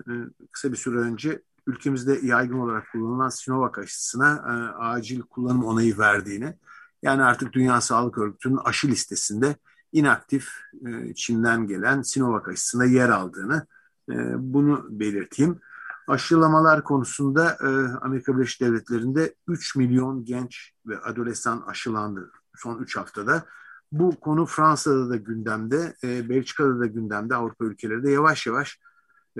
kısa 0.52 0.72
bir 0.72 0.76
süre 0.76 0.98
önce 0.98 1.42
ülkemizde 1.66 2.18
yaygın 2.22 2.58
olarak 2.58 2.92
kullanılan 2.92 3.28
Sinovac 3.28 3.78
aşısına 3.78 4.42
acil 4.78 5.20
kullanım 5.20 5.64
onayı 5.64 5.98
verdiğini, 5.98 6.54
yani 7.02 7.22
artık 7.22 7.52
Dünya 7.52 7.80
Sağlık 7.80 8.18
Örgütü'nün 8.18 8.56
aşı 8.64 8.88
listesinde 8.88 9.56
inaktif 9.92 10.48
e, 10.86 11.14
Çin'den 11.14 11.66
gelen 11.66 12.02
Sinovac 12.02 12.48
aşısına 12.48 12.84
yer 12.84 13.08
aldığını 13.08 13.66
e, 14.10 14.14
bunu 14.36 14.86
belirteyim. 14.90 15.60
Aşılamalar 16.08 16.84
konusunda 16.84 17.58
e, 17.60 17.66
Amerika 18.04 18.36
Birleşik 18.36 18.60
Devletleri'nde 18.60 19.34
3 19.48 19.76
milyon 19.76 20.24
genç 20.24 20.72
ve 20.86 21.00
adolesan 21.00 21.60
aşılandı 21.66 22.30
son 22.56 22.78
3 22.78 22.96
haftada. 22.96 23.44
Bu 23.92 24.20
konu 24.20 24.46
Fransa'da 24.46 25.10
da 25.10 25.16
gündemde, 25.16 25.96
e, 26.04 26.28
Belçika'da 26.28 26.80
da 26.80 26.86
gündemde, 26.86 27.34
Avrupa 27.34 27.64
ülkelerinde 27.64 28.10
yavaş 28.10 28.46
yavaş 28.46 28.74
e, 28.74 28.78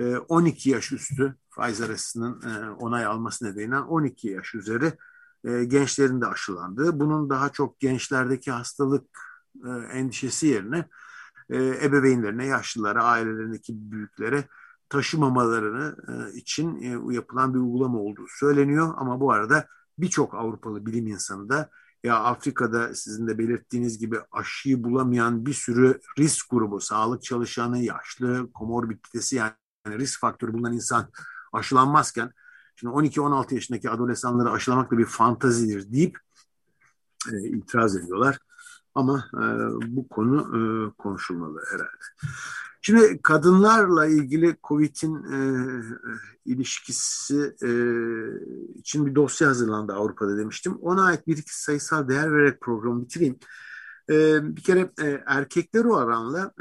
12 0.01 0.69
yaş 0.69 0.91
üstü 0.91 1.35
Pfizer 1.51 1.89
aşısının 1.89 2.41
e, 2.41 2.69
onay 2.69 3.05
alması 3.05 3.45
nedeniyle 3.45 3.79
12 3.79 4.27
yaş 4.27 4.55
üzeri 4.55 4.93
e, 5.43 5.63
gençlerin 5.63 6.21
de 6.21 6.25
aşılandığı. 6.25 6.99
Bunun 6.99 7.29
daha 7.29 7.49
çok 7.49 7.79
gençlerdeki 7.79 8.51
hastalık 8.51 9.07
e, 9.65 9.69
endişesi 9.69 10.47
yerine 10.47 10.87
ebeveynlerine, 11.83 12.45
yaşlılara, 12.45 13.03
ailelerindeki 13.03 13.91
büyüklere 13.91 14.43
taşımamalarını 14.89 15.95
için 16.33 16.77
yapılan 17.11 17.53
bir 17.53 17.59
uygulama 17.59 17.99
olduğu 17.99 18.25
söyleniyor. 18.27 18.93
Ama 18.97 19.19
bu 19.19 19.31
arada 19.31 19.67
birçok 19.97 20.33
Avrupalı 20.33 20.85
bilim 20.85 21.07
insanı 21.07 21.49
da 21.49 21.69
ya 22.03 22.19
Afrika'da 22.19 22.95
sizin 22.95 23.27
de 23.27 23.37
belirttiğiniz 23.37 23.99
gibi 23.99 24.17
aşıyı 24.31 24.83
bulamayan 24.83 25.45
bir 25.45 25.53
sürü 25.53 25.99
risk 26.19 26.49
grubu, 26.49 26.79
sağlık 26.79 27.23
çalışanı, 27.23 27.79
yaşlı, 27.79 28.51
komorbiditesi 28.53 29.35
yani 29.35 29.53
risk 29.87 30.19
faktörü 30.19 30.53
bulunan 30.53 30.73
insan 30.73 31.07
aşılanmazken 31.53 32.31
şimdi 32.75 32.93
12-16 32.93 33.53
yaşındaki 33.53 33.89
adolesanları 33.89 34.51
aşılamak 34.51 34.91
da 34.91 34.97
bir 34.97 35.05
fantazidir 35.05 35.91
deyip 35.91 36.17
e, 37.31 37.47
itiraz 37.47 37.95
ediyorlar. 37.95 38.37
Ama 38.95 39.25
e, 39.33 39.43
bu 39.95 40.07
konu 40.07 40.39
e, 40.39 40.61
konuşulmalı 40.97 41.61
herhalde. 41.71 42.29
Şimdi 42.81 43.21
kadınlarla 43.21 44.05
ilgili 44.05 44.55
COVID'in 44.63 45.15
e, 45.15 45.39
ilişkisi 46.45 47.55
e, 47.63 47.69
için 48.79 49.05
bir 49.05 49.15
dosya 49.15 49.47
hazırlandı 49.47 49.93
Avrupa'da 49.93 50.37
demiştim. 50.37 50.77
Ona 50.81 51.05
ait 51.05 51.27
bir 51.27 51.37
iki 51.37 51.61
sayısal 51.61 52.07
değer 52.07 52.33
vererek 52.33 52.61
programı 52.61 53.01
bitireyim. 53.01 53.39
Bir 54.09 54.63
kere 54.63 54.91
e, 55.01 55.23
erkekler 55.25 55.85
oranla 55.85 56.53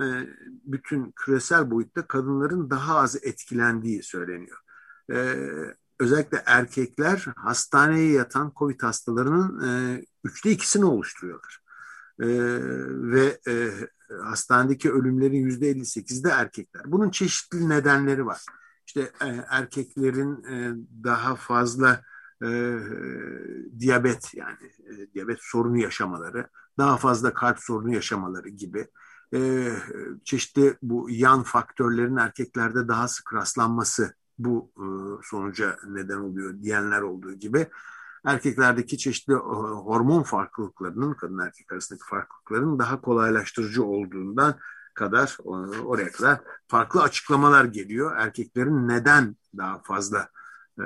bütün 0.65 1.13
küresel 1.17 1.71
boyutta 1.71 2.07
kadınların 2.07 2.71
daha 2.71 2.99
az 2.99 3.17
etkilendiği 3.17 4.03
söyleniyor. 4.03 4.59
Özellikle 6.01 6.43
erkekler 6.47 7.27
hastaneye 7.37 8.13
yatan 8.13 8.53
COVID 8.59 8.83
hastalarının 8.83 10.07
üçte 10.25 10.51
ikisini 10.51 10.85
oluşturuyorlar 10.85 11.63
ve 13.13 13.41
hastanedeki 14.23 14.93
ölümlerin 14.93 15.45
yüzde 15.45 15.71
58'de 15.71 16.29
erkekler. 16.29 16.83
Bunun 16.87 17.11
çeşitli 17.11 17.69
nedenleri 17.69 18.27
var. 18.27 18.43
İşte 18.87 19.13
erkeklerin 19.49 20.45
daha 21.05 21.37
fazla 21.37 22.03
e, 22.43 22.79
diyabet 23.79 24.35
yani 24.35 24.73
e, 24.91 25.13
diyabet 25.15 25.39
sorunu 25.41 25.79
yaşamaları, 25.79 26.49
daha 26.79 26.97
fazla 26.97 27.35
kalp 27.35 27.59
sorunu 27.59 27.95
yaşamaları 27.95 28.49
gibi 28.49 28.87
e, 29.35 29.69
çeşitli 30.25 30.77
bu 30.83 31.11
yan 31.11 31.43
faktörlerin 31.43 32.17
erkeklerde 32.17 32.89
daha 32.89 33.09
sık 33.09 33.35
rastlanması 33.35 34.15
bu 34.39 34.73
e, 34.77 34.87
sonuca 35.23 35.77
neden 35.89 36.17
oluyor 36.17 36.63
diyenler 36.63 37.03
olduğu 37.03 37.33
gibi 37.33 37.67
erkeklerdeki 38.25 38.99
çeşitli 38.99 39.33
e, 39.33 39.37
hormon 39.37 40.23
farklılıklarının 40.23 41.15
kadın 41.15 41.39
erkek 41.39 41.73
arasındaki 41.73 42.05
farklılıkların 42.05 42.79
daha 42.79 43.01
kolaylaştırıcı 43.01 43.85
olduğundan 43.85 44.55
kadar 44.95 45.39
oraya 45.85 46.13
kadar 46.13 46.41
farklı 46.69 47.03
açıklamalar 47.03 47.65
geliyor. 47.65 48.17
Erkeklerin 48.17 48.89
neden 48.89 49.37
daha 49.57 49.83
fazla 49.83 50.29
e, 50.79 50.85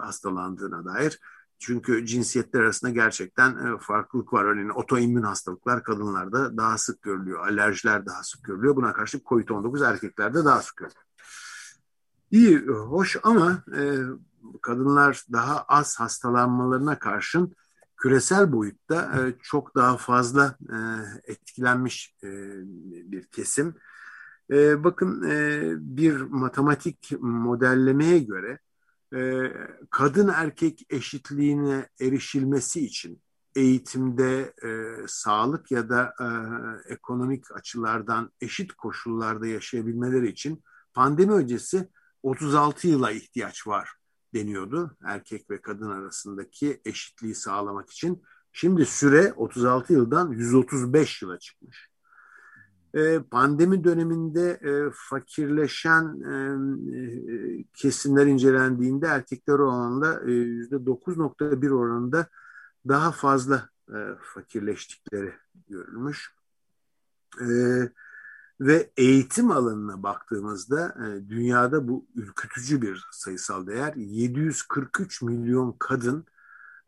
hastalandığına 0.00 0.84
dair 0.84 1.20
Çünkü 1.60 2.06
cinsiyetler 2.06 2.60
arasında 2.60 2.90
gerçekten 2.90 3.50
e, 3.50 3.78
farklılık 3.78 4.32
var. 4.32 4.44
Örneğin 4.44 4.68
otoimmün 4.68 5.22
hastalıklar 5.22 5.82
kadınlarda 5.82 6.56
daha 6.56 6.78
sık 6.78 7.02
görülüyor. 7.02 7.46
Alerjiler 7.46 8.06
daha 8.06 8.22
sık 8.22 8.44
görülüyor. 8.44 8.76
Buna 8.76 8.92
karşı 8.92 9.18
COVID-19 9.18 9.90
erkeklerde 9.90 10.44
daha 10.44 10.62
sık 10.62 10.76
görülüyor. 10.76 11.04
İyi, 12.30 12.58
hoş 12.68 13.16
ama 13.22 13.64
e, 13.76 13.98
kadınlar 14.62 15.24
daha 15.32 15.62
az 15.62 16.00
hastalanmalarına 16.00 16.98
karşın 16.98 17.54
küresel 17.96 18.52
boyutta 18.52 19.02
e, 19.02 19.34
çok 19.42 19.74
daha 19.74 19.96
fazla 19.96 20.56
e, 20.60 20.76
etkilenmiş 21.32 22.16
e, 22.22 22.28
bir 23.12 23.26
kesim. 23.26 23.74
E, 24.50 24.84
bakın 24.84 25.22
e, 25.30 25.62
bir 25.76 26.20
matematik 26.20 27.12
modellemeye 27.20 28.18
göre 28.18 28.58
e, 29.14 29.52
kadın 29.90 30.28
erkek 30.28 30.86
eşitliğine 30.90 31.88
erişilmesi 32.00 32.86
için 32.86 33.22
eğitimde, 33.56 34.54
e, 34.64 34.94
sağlık 35.08 35.70
ya 35.70 35.88
da 35.88 36.14
e, 36.20 36.26
ekonomik 36.92 37.52
açılardan 37.52 38.32
eşit 38.40 38.72
koşullarda 38.72 39.46
yaşayabilmeleri 39.46 40.28
için 40.28 40.62
pandemi 40.94 41.32
öncesi 41.32 41.88
36 42.22 42.88
yıla 42.88 43.10
ihtiyaç 43.10 43.66
var 43.66 43.90
deniyordu 44.34 44.96
erkek 45.04 45.50
ve 45.50 45.60
kadın 45.60 45.90
arasındaki 45.90 46.80
eşitliği 46.84 47.34
sağlamak 47.34 47.90
için. 47.90 48.22
Şimdi 48.52 48.86
süre 48.86 49.32
36 49.32 49.92
yıldan 49.92 50.32
135 50.32 51.22
yıla 51.22 51.38
çıkmış. 51.38 51.89
E, 52.94 53.20
pandemi 53.30 53.84
döneminde 53.84 54.50
e, 54.50 54.90
fakirleşen 54.94 56.20
e, 56.20 56.34
e 56.96 57.64
kesimler 57.74 58.26
incelendiğinde 58.26 59.06
erkekler 59.06 59.54
oranında 59.54 60.20
e, 60.20 60.30
%9.1 60.30 61.70
oranında 61.70 62.26
daha 62.88 63.12
fazla 63.12 63.68
e, 63.88 63.98
fakirleştikleri 64.20 65.32
görülmüş. 65.68 66.34
E, 67.40 67.48
ve 68.60 68.90
eğitim 68.96 69.50
alanına 69.50 70.02
baktığımızda 70.02 70.94
e, 71.06 71.28
dünyada 71.28 71.88
bu 71.88 72.06
ürkütücü 72.14 72.82
bir 72.82 73.06
sayısal 73.10 73.66
değer. 73.66 73.94
743 73.94 75.22
milyon 75.22 75.76
kadın 75.78 76.24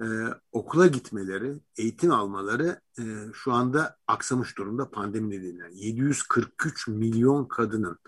e, 0.02 0.06
okula 0.52 0.86
gitmeleri, 0.86 1.54
eğitim 1.76 2.10
almaları 2.10 2.80
e, 2.98 3.02
şu 3.34 3.52
anda 3.52 3.96
aksamış 4.06 4.58
durumda 4.58 4.90
pandemi 4.90 5.30
nedeniyle. 5.30 5.68
743 5.72 6.88
milyon 6.88 7.44
kadının. 7.44 7.98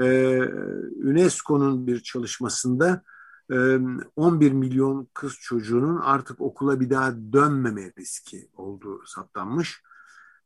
E, 0.00 0.38
UNESCO'nun 1.04 1.86
bir 1.86 2.00
çalışmasında 2.00 3.02
e, 3.50 3.78
11 4.16 4.52
milyon 4.52 5.08
kız 5.14 5.34
çocuğunun 5.40 5.96
artık 5.96 6.40
okula 6.40 6.80
bir 6.80 6.90
daha 6.90 7.16
dönmeme 7.32 7.92
riski 7.98 8.48
olduğu 8.54 9.06
saptanmış. 9.06 9.82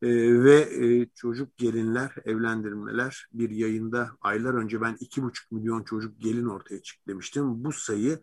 E, 0.01 0.07
ve 0.43 0.59
e, 0.61 1.09
çocuk 1.15 1.57
gelinler, 1.57 2.15
evlendirmeler 2.25 3.27
bir 3.33 3.49
yayında 3.49 4.11
aylar 4.21 4.53
önce 4.53 4.81
ben 4.81 4.97
iki 4.99 5.23
buçuk 5.23 5.51
milyon 5.51 5.83
çocuk 5.83 6.21
gelin 6.21 6.45
ortaya 6.45 6.81
çıktı 6.81 7.11
demiştim. 7.11 7.63
Bu 7.63 7.71
sayı 7.71 8.21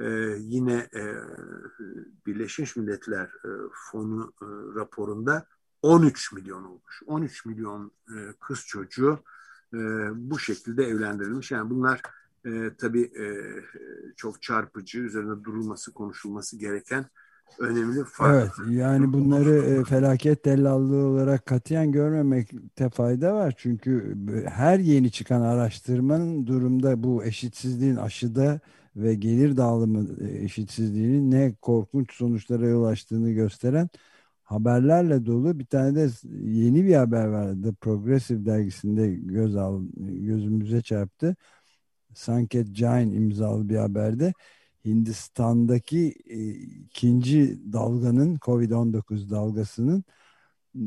e, 0.00 0.36
yine 0.38 0.88
e, 0.94 1.02
Birleşmiş 2.26 2.76
Milletler 2.76 3.24
e, 3.24 3.50
Fonu 3.72 4.32
e, 4.42 4.46
raporunda 4.80 5.46
13 5.82 6.32
milyon 6.32 6.64
olmuş. 6.64 7.02
13 7.06 7.46
milyon 7.46 7.92
e, 8.08 8.16
kız 8.40 8.60
çocuğu 8.66 9.18
e, 9.74 9.78
bu 10.14 10.38
şekilde 10.38 10.84
evlendirilmiş. 10.84 11.50
Yani 11.50 11.70
bunlar 11.70 12.02
e, 12.46 12.70
tabii 12.78 13.02
e, 13.02 13.26
çok 14.16 14.42
çarpıcı, 14.42 14.98
üzerine 14.98 15.44
durulması, 15.44 15.92
konuşulması 15.92 16.56
gereken 16.56 17.06
önemli 17.58 18.04
fark. 18.04 18.34
Evet 18.34 18.70
yani 18.70 19.12
bunları 19.12 19.56
e, 19.56 19.84
felaket 19.84 20.44
dellallığı 20.44 21.06
olarak 21.06 21.46
katiyen 21.46 21.92
görmemekte 21.92 22.88
fayda 22.88 23.34
var. 23.34 23.54
Çünkü 23.56 24.16
her 24.48 24.78
yeni 24.78 25.10
çıkan 25.10 25.40
araştırmanın 25.40 26.46
durumda 26.46 27.02
bu 27.02 27.24
eşitsizliğin 27.24 27.96
aşıda 27.96 28.60
ve 28.96 29.14
gelir 29.14 29.56
dağılımı 29.56 30.24
e, 30.28 30.44
eşitsizliğinin 30.44 31.30
ne 31.30 31.54
korkunç 31.62 32.14
sonuçlara 32.14 32.66
yol 32.66 32.84
açtığını 32.84 33.30
gösteren 33.30 33.88
haberlerle 34.42 35.26
dolu. 35.26 35.58
Bir 35.58 35.66
tane 35.66 35.94
de 35.96 36.10
yeni 36.50 36.84
bir 36.84 36.94
haber 36.94 37.26
vardı. 37.26 37.74
Progressive 37.80 38.44
dergisinde 38.46 39.14
göz 39.14 39.56
al, 39.56 39.82
gözümüze 39.96 40.82
çarptı. 40.82 41.36
Sanket 42.14 42.74
Jain 42.74 43.12
imzalı 43.12 43.68
bir 43.68 43.76
haberde 43.76 44.32
Hindistan'daki 44.84 46.14
e, 46.26 46.50
ikinci 46.54 47.60
dalganın 47.72 48.36
COVID-19 48.36 49.30
dalgasının 49.30 50.04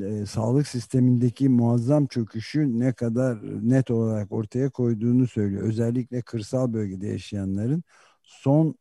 e, 0.02 0.26
sağlık 0.26 0.68
sistemindeki 0.68 1.50
muazzam 1.50 2.08
çöküşü 2.08 2.80
ne 2.80 2.94
kadar 2.94 3.40
net 3.70 3.92
olarak 3.92 4.32
ortaya 4.32 4.70
koyduğunu 4.70 5.28
söylüyor. 5.28 5.64
Özellikle 5.64 6.22
kırsal 6.22 6.74
bölgede 6.74 7.08
yaşayanların 7.08 7.84
son 8.24 8.76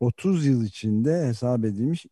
30 0.00 0.46
yıl 0.46 0.64
içinde 0.64 1.26
hesap 1.26 1.64
edilmiş 1.64 2.06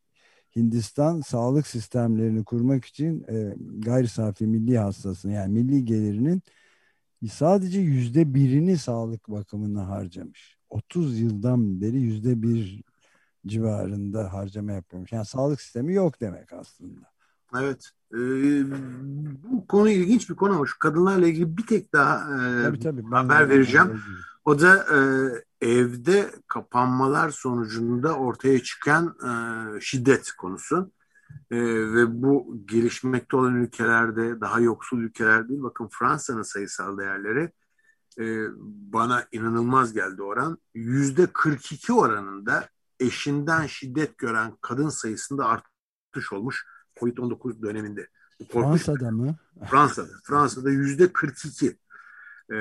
Hindistan 0.57 1.21
sağlık 1.21 1.67
sistemlerini 1.67 2.45
kurmak 2.45 2.85
için 2.85 3.25
e, 3.29 3.55
gayri 3.79 4.09
safi 4.09 4.47
milli 4.47 4.79
hastasını 4.79 5.33
yani 5.33 5.53
milli 5.53 5.85
gelirinin 5.85 6.43
sadece 7.31 7.81
yüzde 7.81 8.35
birini 8.35 8.79
sağlık 8.79 9.29
bakımına 9.29 9.89
harcamış. 9.89 10.59
30 10.71 11.21
yıldan 11.21 11.81
beri 11.81 12.01
yüzde 12.01 12.43
bir 12.43 12.83
civarında 13.47 14.33
harcama 14.33 14.73
yapıyormuş. 14.73 15.13
Yani 15.13 15.25
sağlık 15.27 15.61
sistemi 15.61 15.95
yok 15.95 16.21
demek 16.21 16.53
aslında. 16.53 17.13
Evet. 17.61 17.91
Ee, 18.15 18.65
bu 19.43 19.67
konu 19.67 19.91
ilginç 19.91 20.31
bir 20.31 20.35
konu 20.35 20.55
ama 20.55 20.67
şu 20.67 20.79
kadınlarla 20.79 21.27
ilgili 21.27 21.57
bir 21.57 21.67
tek 21.67 21.93
daha 21.93 22.17
e, 22.19 22.63
tabii, 22.63 22.81
tabii, 22.81 23.03
ben 23.05 23.17
haber 23.17 23.49
vereceğim. 23.49 24.03
O 24.45 24.61
da 24.61 24.87
e, 24.97 24.99
evde 25.69 26.31
kapanmalar 26.49 27.31
sonucunda 27.31 28.15
ortaya 28.15 28.63
çıkan 28.63 29.17
e, 29.27 29.81
şiddet 29.81 30.33
konusu. 30.33 30.93
E, 31.51 31.57
ve 31.95 32.23
bu 32.23 32.63
gelişmekte 32.65 33.37
olan 33.37 33.55
ülkelerde 33.55 34.41
daha 34.41 34.61
yoksul 34.61 34.99
ülkeler 34.99 35.49
değil. 35.49 35.63
Bakın 35.63 35.89
Fransa'nın 35.93 36.43
sayısal 36.43 36.99
değerleri 36.99 37.53
e, 38.19 38.47
bana 38.93 39.25
inanılmaz 39.33 39.93
geldi 39.93 40.23
oran. 40.23 40.59
Yüzde 40.75 41.27
42 41.27 41.93
oranında 41.93 42.69
eşinden 43.01 43.67
şiddet 43.67 44.19
gören 44.19 44.57
kadın 44.61 44.89
sayısında 44.89 45.47
artış 45.47 46.33
olmuş 46.33 46.67
COVID-19 47.03 47.63
döneminde. 47.63 48.09
Fransa'da 48.53 49.11
mı? 49.11 49.35
Fransa'da. 49.71 50.13
Fransa'da 50.25 50.71
yüzde 50.71 51.13
42. 51.13 51.77
Ee, 52.51 52.57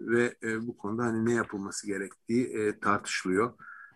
ve 0.00 0.36
e, 0.42 0.66
bu 0.66 0.76
konuda 0.76 1.04
hani 1.04 1.24
ne 1.24 1.32
yapılması 1.32 1.86
gerektiği 1.86 2.46
e, 2.46 2.78
tartışılıyor. 2.78 3.52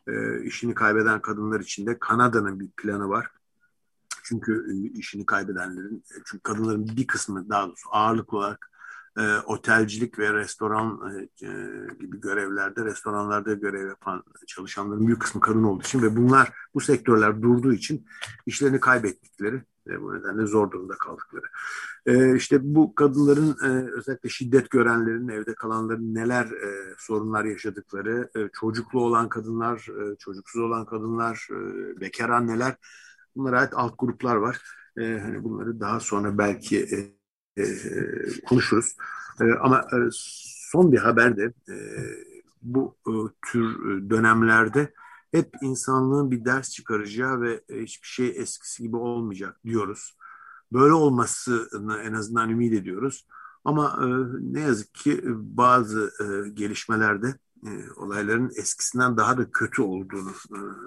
E, 0.08 0.42
işini 0.42 0.74
kaybeden 0.74 1.20
kadınlar 1.20 1.60
için 1.60 1.86
de 1.86 1.98
Kanada'nın 1.98 2.60
bir 2.60 2.68
planı 2.70 3.08
var. 3.08 3.30
Çünkü 4.22 4.66
e, 4.70 4.98
işini 4.98 5.26
kaybedenlerin, 5.26 6.04
çünkü 6.24 6.42
kadınların 6.42 6.96
bir 6.96 7.06
kısmı 7.06 7.48
daha 7.48 7.66
doğrusu 7.66 7.88
ağırlıklı 7.92 8.38
olarak 8.38 8.70
e, 9.18 9.38
otelcilik 9.46 10.18
ve 10.18 10.32
restoran 10.32 11.00
e, 11.14 11.46
e, 11.46 11.50
gibi 12.00 12.20
görevlerde, 12.20 12.84
restoranlarda 12.84 13.54
görev 13.54 13.88
yapan 13.88 14.24
çalışanların 14.46 15.06
büyük 15.06 15.22
kısmı 15.22 15.40
kadın 15.40 15.62
olduğu 15.62 15.82
için 15.82 16.02
ve 16.02 16.16
bunlar 16.16 16.52
bu 16.74 16.80
sektörler 16.80 17.42
durduğu 17.42 17.72
için 17.72 18.06
işlerini 18.46 18.80
kaybettikleri 18.80 19.62
ve 19.86 20.02
bu 20.02 20.14
nedenle 20.14 20.46
zor 20.46 20.70
durumda 20.70 20.94
kaldıkları. 20.98 21.46
E, 22.06 22.36
işte 22.36 22.58
bu 22.62 22.94
kadınların 22.94 23.56
e, 23.64 23.90
özellikle 23.92 24.28
şiddet 24.28 24.70
görenlerin, 24.70 25.28
evde 25.28 25.54
kalanların 25.54 26.14
neler 26.14 26.44
e, 26.44 26.94
sorunlar 26.98 27.44
yaşadıkları, 27.44 28.30
e, 28.36 28.48
çocuklu 28.60 29.00
olan 29.00 29.28
kadınlar, 29.28 29.76
e, 29.76 30.16
çocuksuz 30.16 30.62
olan 30.62 30.86
kadınlar, 30.86 31.48
e, 31.50 32.00
bekar 32.00 32.28
anneler 32.28 32.76
bunlara 33.36 33.60
ait 33.60 33.72
alt 33.74 33.94
gruplar 33.98 34.36
var. 34.36 34.62
E, 34.98 35.18
hani 35.18 35.44
bunları 35.44 35.80
daha 35.80 36.00
sonra 36.00 36.38
belki 36.38 36.80
e, 36.80 37.16
e, 37.56 37.64
konuşuruz. 38.48 38.96
E, 39.40 39.44
ama 39.60 39.78
e, 39.78 39.96
son 40.12 40.92
bir 40.92 40.98
haberde 40.98 41.52
e, 41.68 41.76
bu 42.62 42.96
tür 43.46 43.76
dönemlerde 44.10 44.92
hep 45.32 45.54
insanlığın 45.62 46.30
bir 46.30 46.44
ders 46.44 46.70
çıkaracağı 46.70 47.40
ve 47.40 47.60
hiçbir 47.70 48.08
şey 48.08 48.32
eskisi 48.36 48.82
gibi 48.82 48.96
olmayacak 48.96 49.60
diyoruz. 49.64 50.16
Böyle 50.72 50.92
olmasını 50.92 51.98
en 51.98 52.12
azından 52.12 52.50
ümit 52.50 52.72
ediyoruz. 52.72 53.26
Ama 53.64 54.06
ne 54.40 54.60
yazık 54.60 54.94
ki 54.94 55.20
bazı 55.26 56.12
gelişmelerde 56.54 57.34
olayların 57.96 58.50
eskisinden 58.56 59.16
daha 59.16 59.38
da 59.38 59.50
kötü 59.50 59.82
olduğunu 59.82 60.32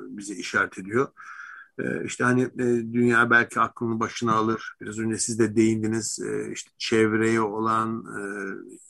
bize 0.09 0.35
işaret 0.35 0.77
ediyor. 0.77 1.07
Ee, 1.79 2.03
işte 2.05 2.23
hani 2.23 2.41
e, 2.41 2.93
dünya 2.93 3.29
belki 3.29 3.59
aklını 3.59 3.99
başına 3.99 4.33
alır. 4.33 4.77
Biraz 4.81 4.99
önce 4.99 5.17
siz 5.17 5.39
de 5.39 5.55
değindiniz. 5.55 6.19
Ee, 6.19 6.51
işte 6.51 6.71
çevreye 6.77 7.41
olan 7.41 8.05
e, 8.19 8.21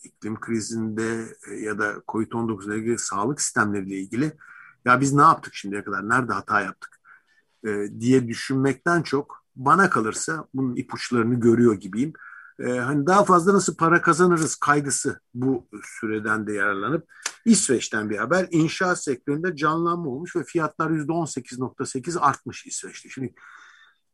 iklim 0.04 0.40
krizinde 0.40 1.26
e, 1.52 1.56
ya 1.56 1.80
da 1.80 1.94
COVID-19 2.08 2.68
ile 2.68 2.78
ilgili 2.78 2.98
sağlık 2.98 3.42
sistemleriyle 3.42 3.96
ilgili 3.96 4.32
ya 4.86 5.02
biz 5.02 5.14
ne 5.14 5.22
yaptık 5.22 5.56
şimdiye 5.56 5.84
kadar, 5.84 6.10
nerede 6.10 6.34
hata 6.34 6.62
yaptık 6.62 7.00
e, 7.68 7.70
diye 8.00 8.28
düşünmekten 8.28 9.02
çok 9.02 9.44
bana 9.56 9.90
kalırsa 9.90 10.48
bunun 10.54 10.76
ipuçlarını 10.76 11.40
görüyor 11.40 11.74
gibiyim. 11.74 12.14
Hani 12.64 13.08
daha 13.08 13.24
fazla 13.24 13.54
nasıl 13.54 13.76
para 13.76 14.02
kazanırız 14.02 14.56
kaygısı 14.56 15.20
bu 15.34 15.68
süreden 15.84 16.48
de 16.48 16.54
yararlanıp 16.54 17.08
İsveç'ten 17.46 18.10
bir 18.10 18.18
haber. 18.18 18.48
İnşaat 18.52 19.04
sektöründe 19.04 19.56
canlanma 19.56 20.10
olmuş 20.10 20.36
ve 20.36 20.44
fiyatlar 20.44 20.90
%18.8 20.90 22.20
artmış 22.20 22.66
İsveç'te. 22.66 23.10
Şimdi 23.10 23.34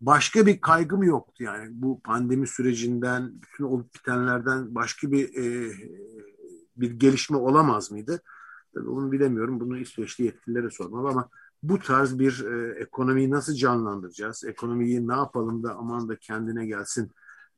başka 0.01 0.45
bir 0.45 0.61
kaygım 0.61 1.03
yoktu 1.03 1.43
yani 1.43 1.69
bu 1.71 2.01
pandemi 2.01 2.47
sürecinden, 2.47 3.41
bütün 3.41 3.63
olup 3.63 3.95
bitenlerden 3.95 4.75
başka 4.75 5.11
bir 5.11 5.35
e, 5.35 5.73
bir 6.77 6.91
gelişme 6.91 7.37
olamaz 7.37 7.91
mıydı? 7.91 8.21
Tabii 8.73 8.89
onu 8.89 9.11
bilemiyorum. 9.11 9.59
Bunu 9.59 9.77
İsveçli 9.77 10.23
yetkililere 10.23 10.69
sormalı 10.69 11.09
ama 11.09 11.29
bu 11.63 11.79
tarz 11.79 12.19
bir 12.19 12.45
e, 12.45 12.79
ekonomiyi 12.79 13.31
nasıl 13.31 13.53
canlandıracağız? 13.53 14.43
Ekonomiyi 14.43 15.07
ne 15.07 15.13
yapalım 15.13 15.63
da 15.63 15.75
aman 15.75 16.09
da 16.09 16.15
kendine 16.15 16.65
gelsin 16.65 17.11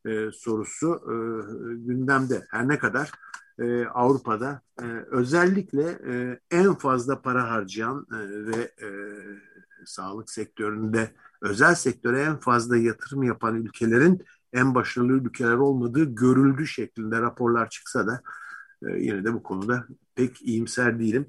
e, 0.05 0.31
sorusu 0.31 1.01
e, 1.05 1.15
gündemde. 1.75 2.45
Her 2.49 2.67
ne 2.67 2.79
kadar 2.79 3.11
e, 3.59 3.85
Avrupa'da 3.85 4.61
e, 4.81 4.85
özellikle 5.11 5.99
e, 6.07 6.39
en 6.51 6.73
fazla 6.75 7.21
para 7.21 7.51
harcayan 7.51 8.07
e, 8.11 8.17
ve 8.45 8.71
e, 8.81 8.89
sağlık 9.85 10.29
sektöründe 10.29 11.11
özel 11.41 11.75
sektöre 11.75 12.21
en 12.21 12.39
fazla 12.39 12.77
yatırım 12.77 13.23
yapan 13.23 13.55
ülkelerin 13.55 14.25
en 14.53 14.75
başarılı 14.75 15.13
ülkeler 15.13 15.55
olmadığı 15.55 16.15
görüldü 16.15 16.67
şeklinde 16.67 17.21
raporlar 17.21 17.69
çıksa 17.69 18.07
da 18.07 18.21
e, 18.87 18.99
yine 18.99 19.23
de 19.23 19.33
bu 19.33 19.43
konuda 19.43 19.87
pek 20.15 20.41
iyimser 20.41 20.99
değilim. 20.99 21.27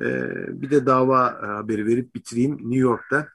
E, 0.00 0.30
bir 0.62 0.70
de 0.70 0.86
dava 0.86 1.40
e, 1.42 1.46
haberi 1.46 1.86
verip 1.86 2.14
bitireyim. 2.14 2.56
New 2.56 2.78
York'ta 2.78 3.28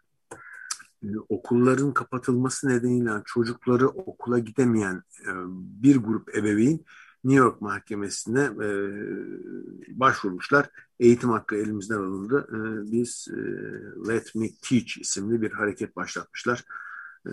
e, 1.04 1.08
okulların 1.30 1.94
kapatılması 1.94 2.70
nedeniyle 2.70 3.12
çocukları 3.26 3.88
okula 3.88 4.40
gidemeyen 4.40 5.04
e, 5.28 5.32
bir 5.84 5.98
grup 5.98 6.36
ebeveyn 6.36 6.86
New 7.24 7.44
York 7.44 7.62
Mahkemesi'ne 7.62 8.44
e, 8.44 8.70
başvurmuşlar. 10.00 10.70
Eğitim 11.00 11.30
hakkı 11.30 11.56
elimizden 11.56 11.98
alındı. 11.98 12.48
E, 12.50 12.92
biz 12.92 13.28
e, 13.32 13.38
Let 14.08 14.36
Me 14.36 14.48
Teach 14.62 14.98
isimli 14.98 15.42
bir 15.42 15.52
hareket 15.52 15.96
başlatmışlar. 15.96 16.64
E, 17.28 17.32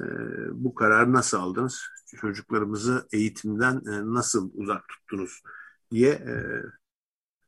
bu 0.52 0.74
kararı 0.74 1.12
nasıl 1.12 1.38
aldınız? 1.38 1.82
Çocuklarımızı 2.20 3.06
eğitimden 3.12 3.74
e, 3.74 4.14
nasıl 4.14 4.50
uzak 4.54 4.88
tuttunuz 4.88 5.42
diye 5.90 6.10
e, 6.10 6.34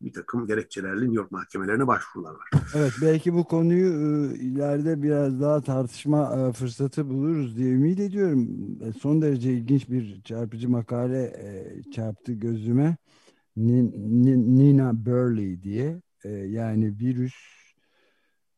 bir 0.01 0.13
takım 0.13 0.47
gerekçelerle 0.47 1.01
New 1.01 1.15
York 1.15 1.31
mahkemelerine 1.31 1.87
başvurular 1.87 2.31
var. 2.31 2.51
Evet 2.75 2.93
belki 3.03 3.35
bu 3.35 3.45
konuyu 3.45 3.87
e, 3.87 4.35
ileride 4.39 5.03
biraz 5.03 5.41
daha 5.41 5.61
tartışma 5.61 6.37
e, 6.37 6.53
fırsatı 6.53 7.09
buluruz 7.09 7.57
diye 7.57 7.73
ümit 7.73 8.01
ediyorum. 8.01 8.49
E, 8.83 8.93
son 8.93 9.23
derece 9.23 9.53
ilginç 9.53 9.91
bir 9.91 10.23
çarpıcı 10.23 10.69
makale 10.69 11.23
e, 11.23 11.83
çarptı 11.93 12.33
gözüme. 12.33 12.97
Nina 13.57 15.07
Burley 15.07 15.63
diye 15.63 16.03
e, 16.25 16.29
yani 16.29 16.99
virüs 16.99 17.35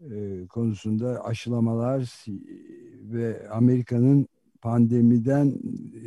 e, 0.01 0.46
konusunda 0.46 1.24
aşılamalar 1.24 2.24
ve 3.03 3.48
Amerika'nın 3.51 4.29
pandemiden 4.61 5.55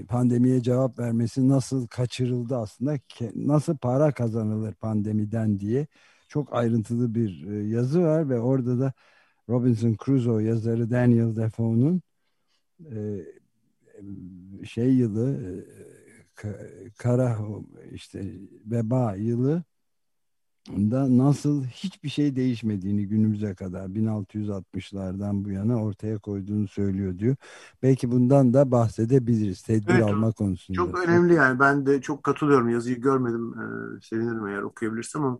pandemiye 0.09 0.61
cevap 0.61 0.99
vermesi 0.99 1.47
nasıl 1.49 1.87
kaçırıldı 1.87 2.57
aslında? 2.57 2.99
Nasıl 3.35 3.77
para 3.77 4.11
kazanılır 4.11 4.73
pandemiden 4.73 5.59
diye 5.59 5.87
çok 6.27 6.53
ayrıntılı 6.55 7.15
bir 7.15 7.47
e, 7.47 7.67
yazı 7.67 8.01
var 8.01 8.29
ve 8.29 8.39
orada 8.39 8.79
da 8.79 8.93
Robinson 9.49 9.95
Crusoe 10.05 10.43
yazarı 10.43 10.91
Daniel 10.91 11.35
Defoe'nun 11.35 12.01
e, 12.91 13.25
şey 14.65 14.93
yılı 14.95 15.55
e, 16.43 16.49
kara 16.97 17.39
işte 17.91 18.25
veba 18.65 19.15
yılı 19.15 19.63
da 20.67 21.17
nasıl 21.17 21.63
hiçbir 21.63 22.09
şey 22.09 22.35
değişmediğini 22.35 23.07
günümüze 23.07 23.55
kadar 23.55 23.85
1660'lardan 23.85 25.45
bu 25.45 25.49
yana 25.51 25.83
ortaya 25.83 26.17
koyduğunu 26.17 26.67
söylüyor 26.67 27.19
diyor. 27.19 27.35
Belki 27.83 28.11
bundan 28.11 28.53
da 28.53 28.71
bahsedebiliriz 28.71 29.61
tedbir 29.61 29.93
evet, 29.93 30.03
alma 30.03 30.31
konusunda. 30.31 30.77
Çok 30.77 30.99
önemli 30.99 31.33
yani 31.33 31.59
ben 31.59 31.85
de 31.85 32.01
çok 32.01 32.23
katılıyorum 32.23 32.69
yazıyı 32.69 33.01
görmedim 33.01 33.53
ee, 33.53 34.01
sevinirim 34.01 34.47
eğer 34.47 34.61
okuyabilirsem 34.61 35.23
ama 35.23 35.39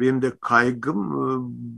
benim 0.00 0.22
de 0.22 0.32
kaygım 0.40 0.98
e, 0.98 1.24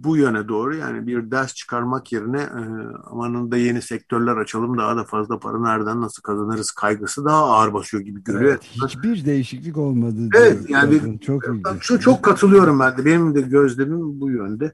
bu 0.05 0.17
yöne 0.17 0.49
doğru 0.49 0.77
yani 0.77 1.07
bir 1.07 1.31
ders 1.31 1.55
çıkarmak 1.55 2.13
yerine 2.13 2.41
e, 2.41 2.63
amanın 3.05 3.51
da 3.51 3.57
yeni 3.57 3.83
sektörler 3.83 4.37
açalım 4.37 4.79
daha 4.79 4.97
da 4.97 5.05
fazla 5.05 5.39
para 5.39 5.59
nereden 5.59 6.01
nasıl 6.01 6.23
kazanırız 6.23 6.71
kaygısı 6.71 7.25
daha 7.25 7.45
ağır 7.45 7.75
basıyor 7.75 8.03
gibi 8.03 8.25
görüyor. 8.25 8.51
Evet, 8.51 8.63
hiçbir 8.63 9.25
değişiklik 9.25 9.77
olmadı. 9.77 10.29
Evet 10.37 10.71
yani 10.71 11.21
çok 11.21 11.45
ilginç. 11.49 12.03
Çok 12.03 12.23
katılıyorum 12.23 12.81
ben 12.81 12.99
de 12.99 13.05
benim 13.05 13.35
de 13.35 13.41
gözlemim 13.41 14.21
bu 14.21 14.31
yönde. 14.31 14.73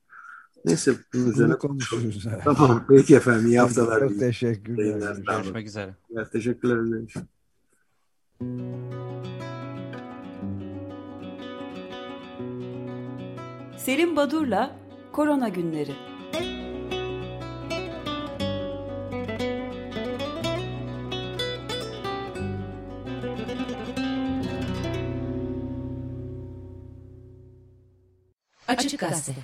Neyse 0.65 0.95
bunun 1.15 1.31
üzerine 1.31 1.55
konuşuruz. 1.55 2.27
Tamam 2.45 2.85
peki 2.89 3.17
efendim 3.17 3.47
iyi 3.47 3.61
haftalar. 3.61 4.01
Çok 4.01 4.19
teşekkürler. 4.19 5.17
Görüşmek 5.17 5.67
üzere. 5.67 5.95
Evet, 6.17 6.33
teşekkürler. 6.33 7.03
Selim 13.85 14.17
Badur'la 14.17 14.77
Korona 15.13 15.49
Günleri. 15.49 15.93
Açık 28.69 29.01
Gazete 29.01 29.41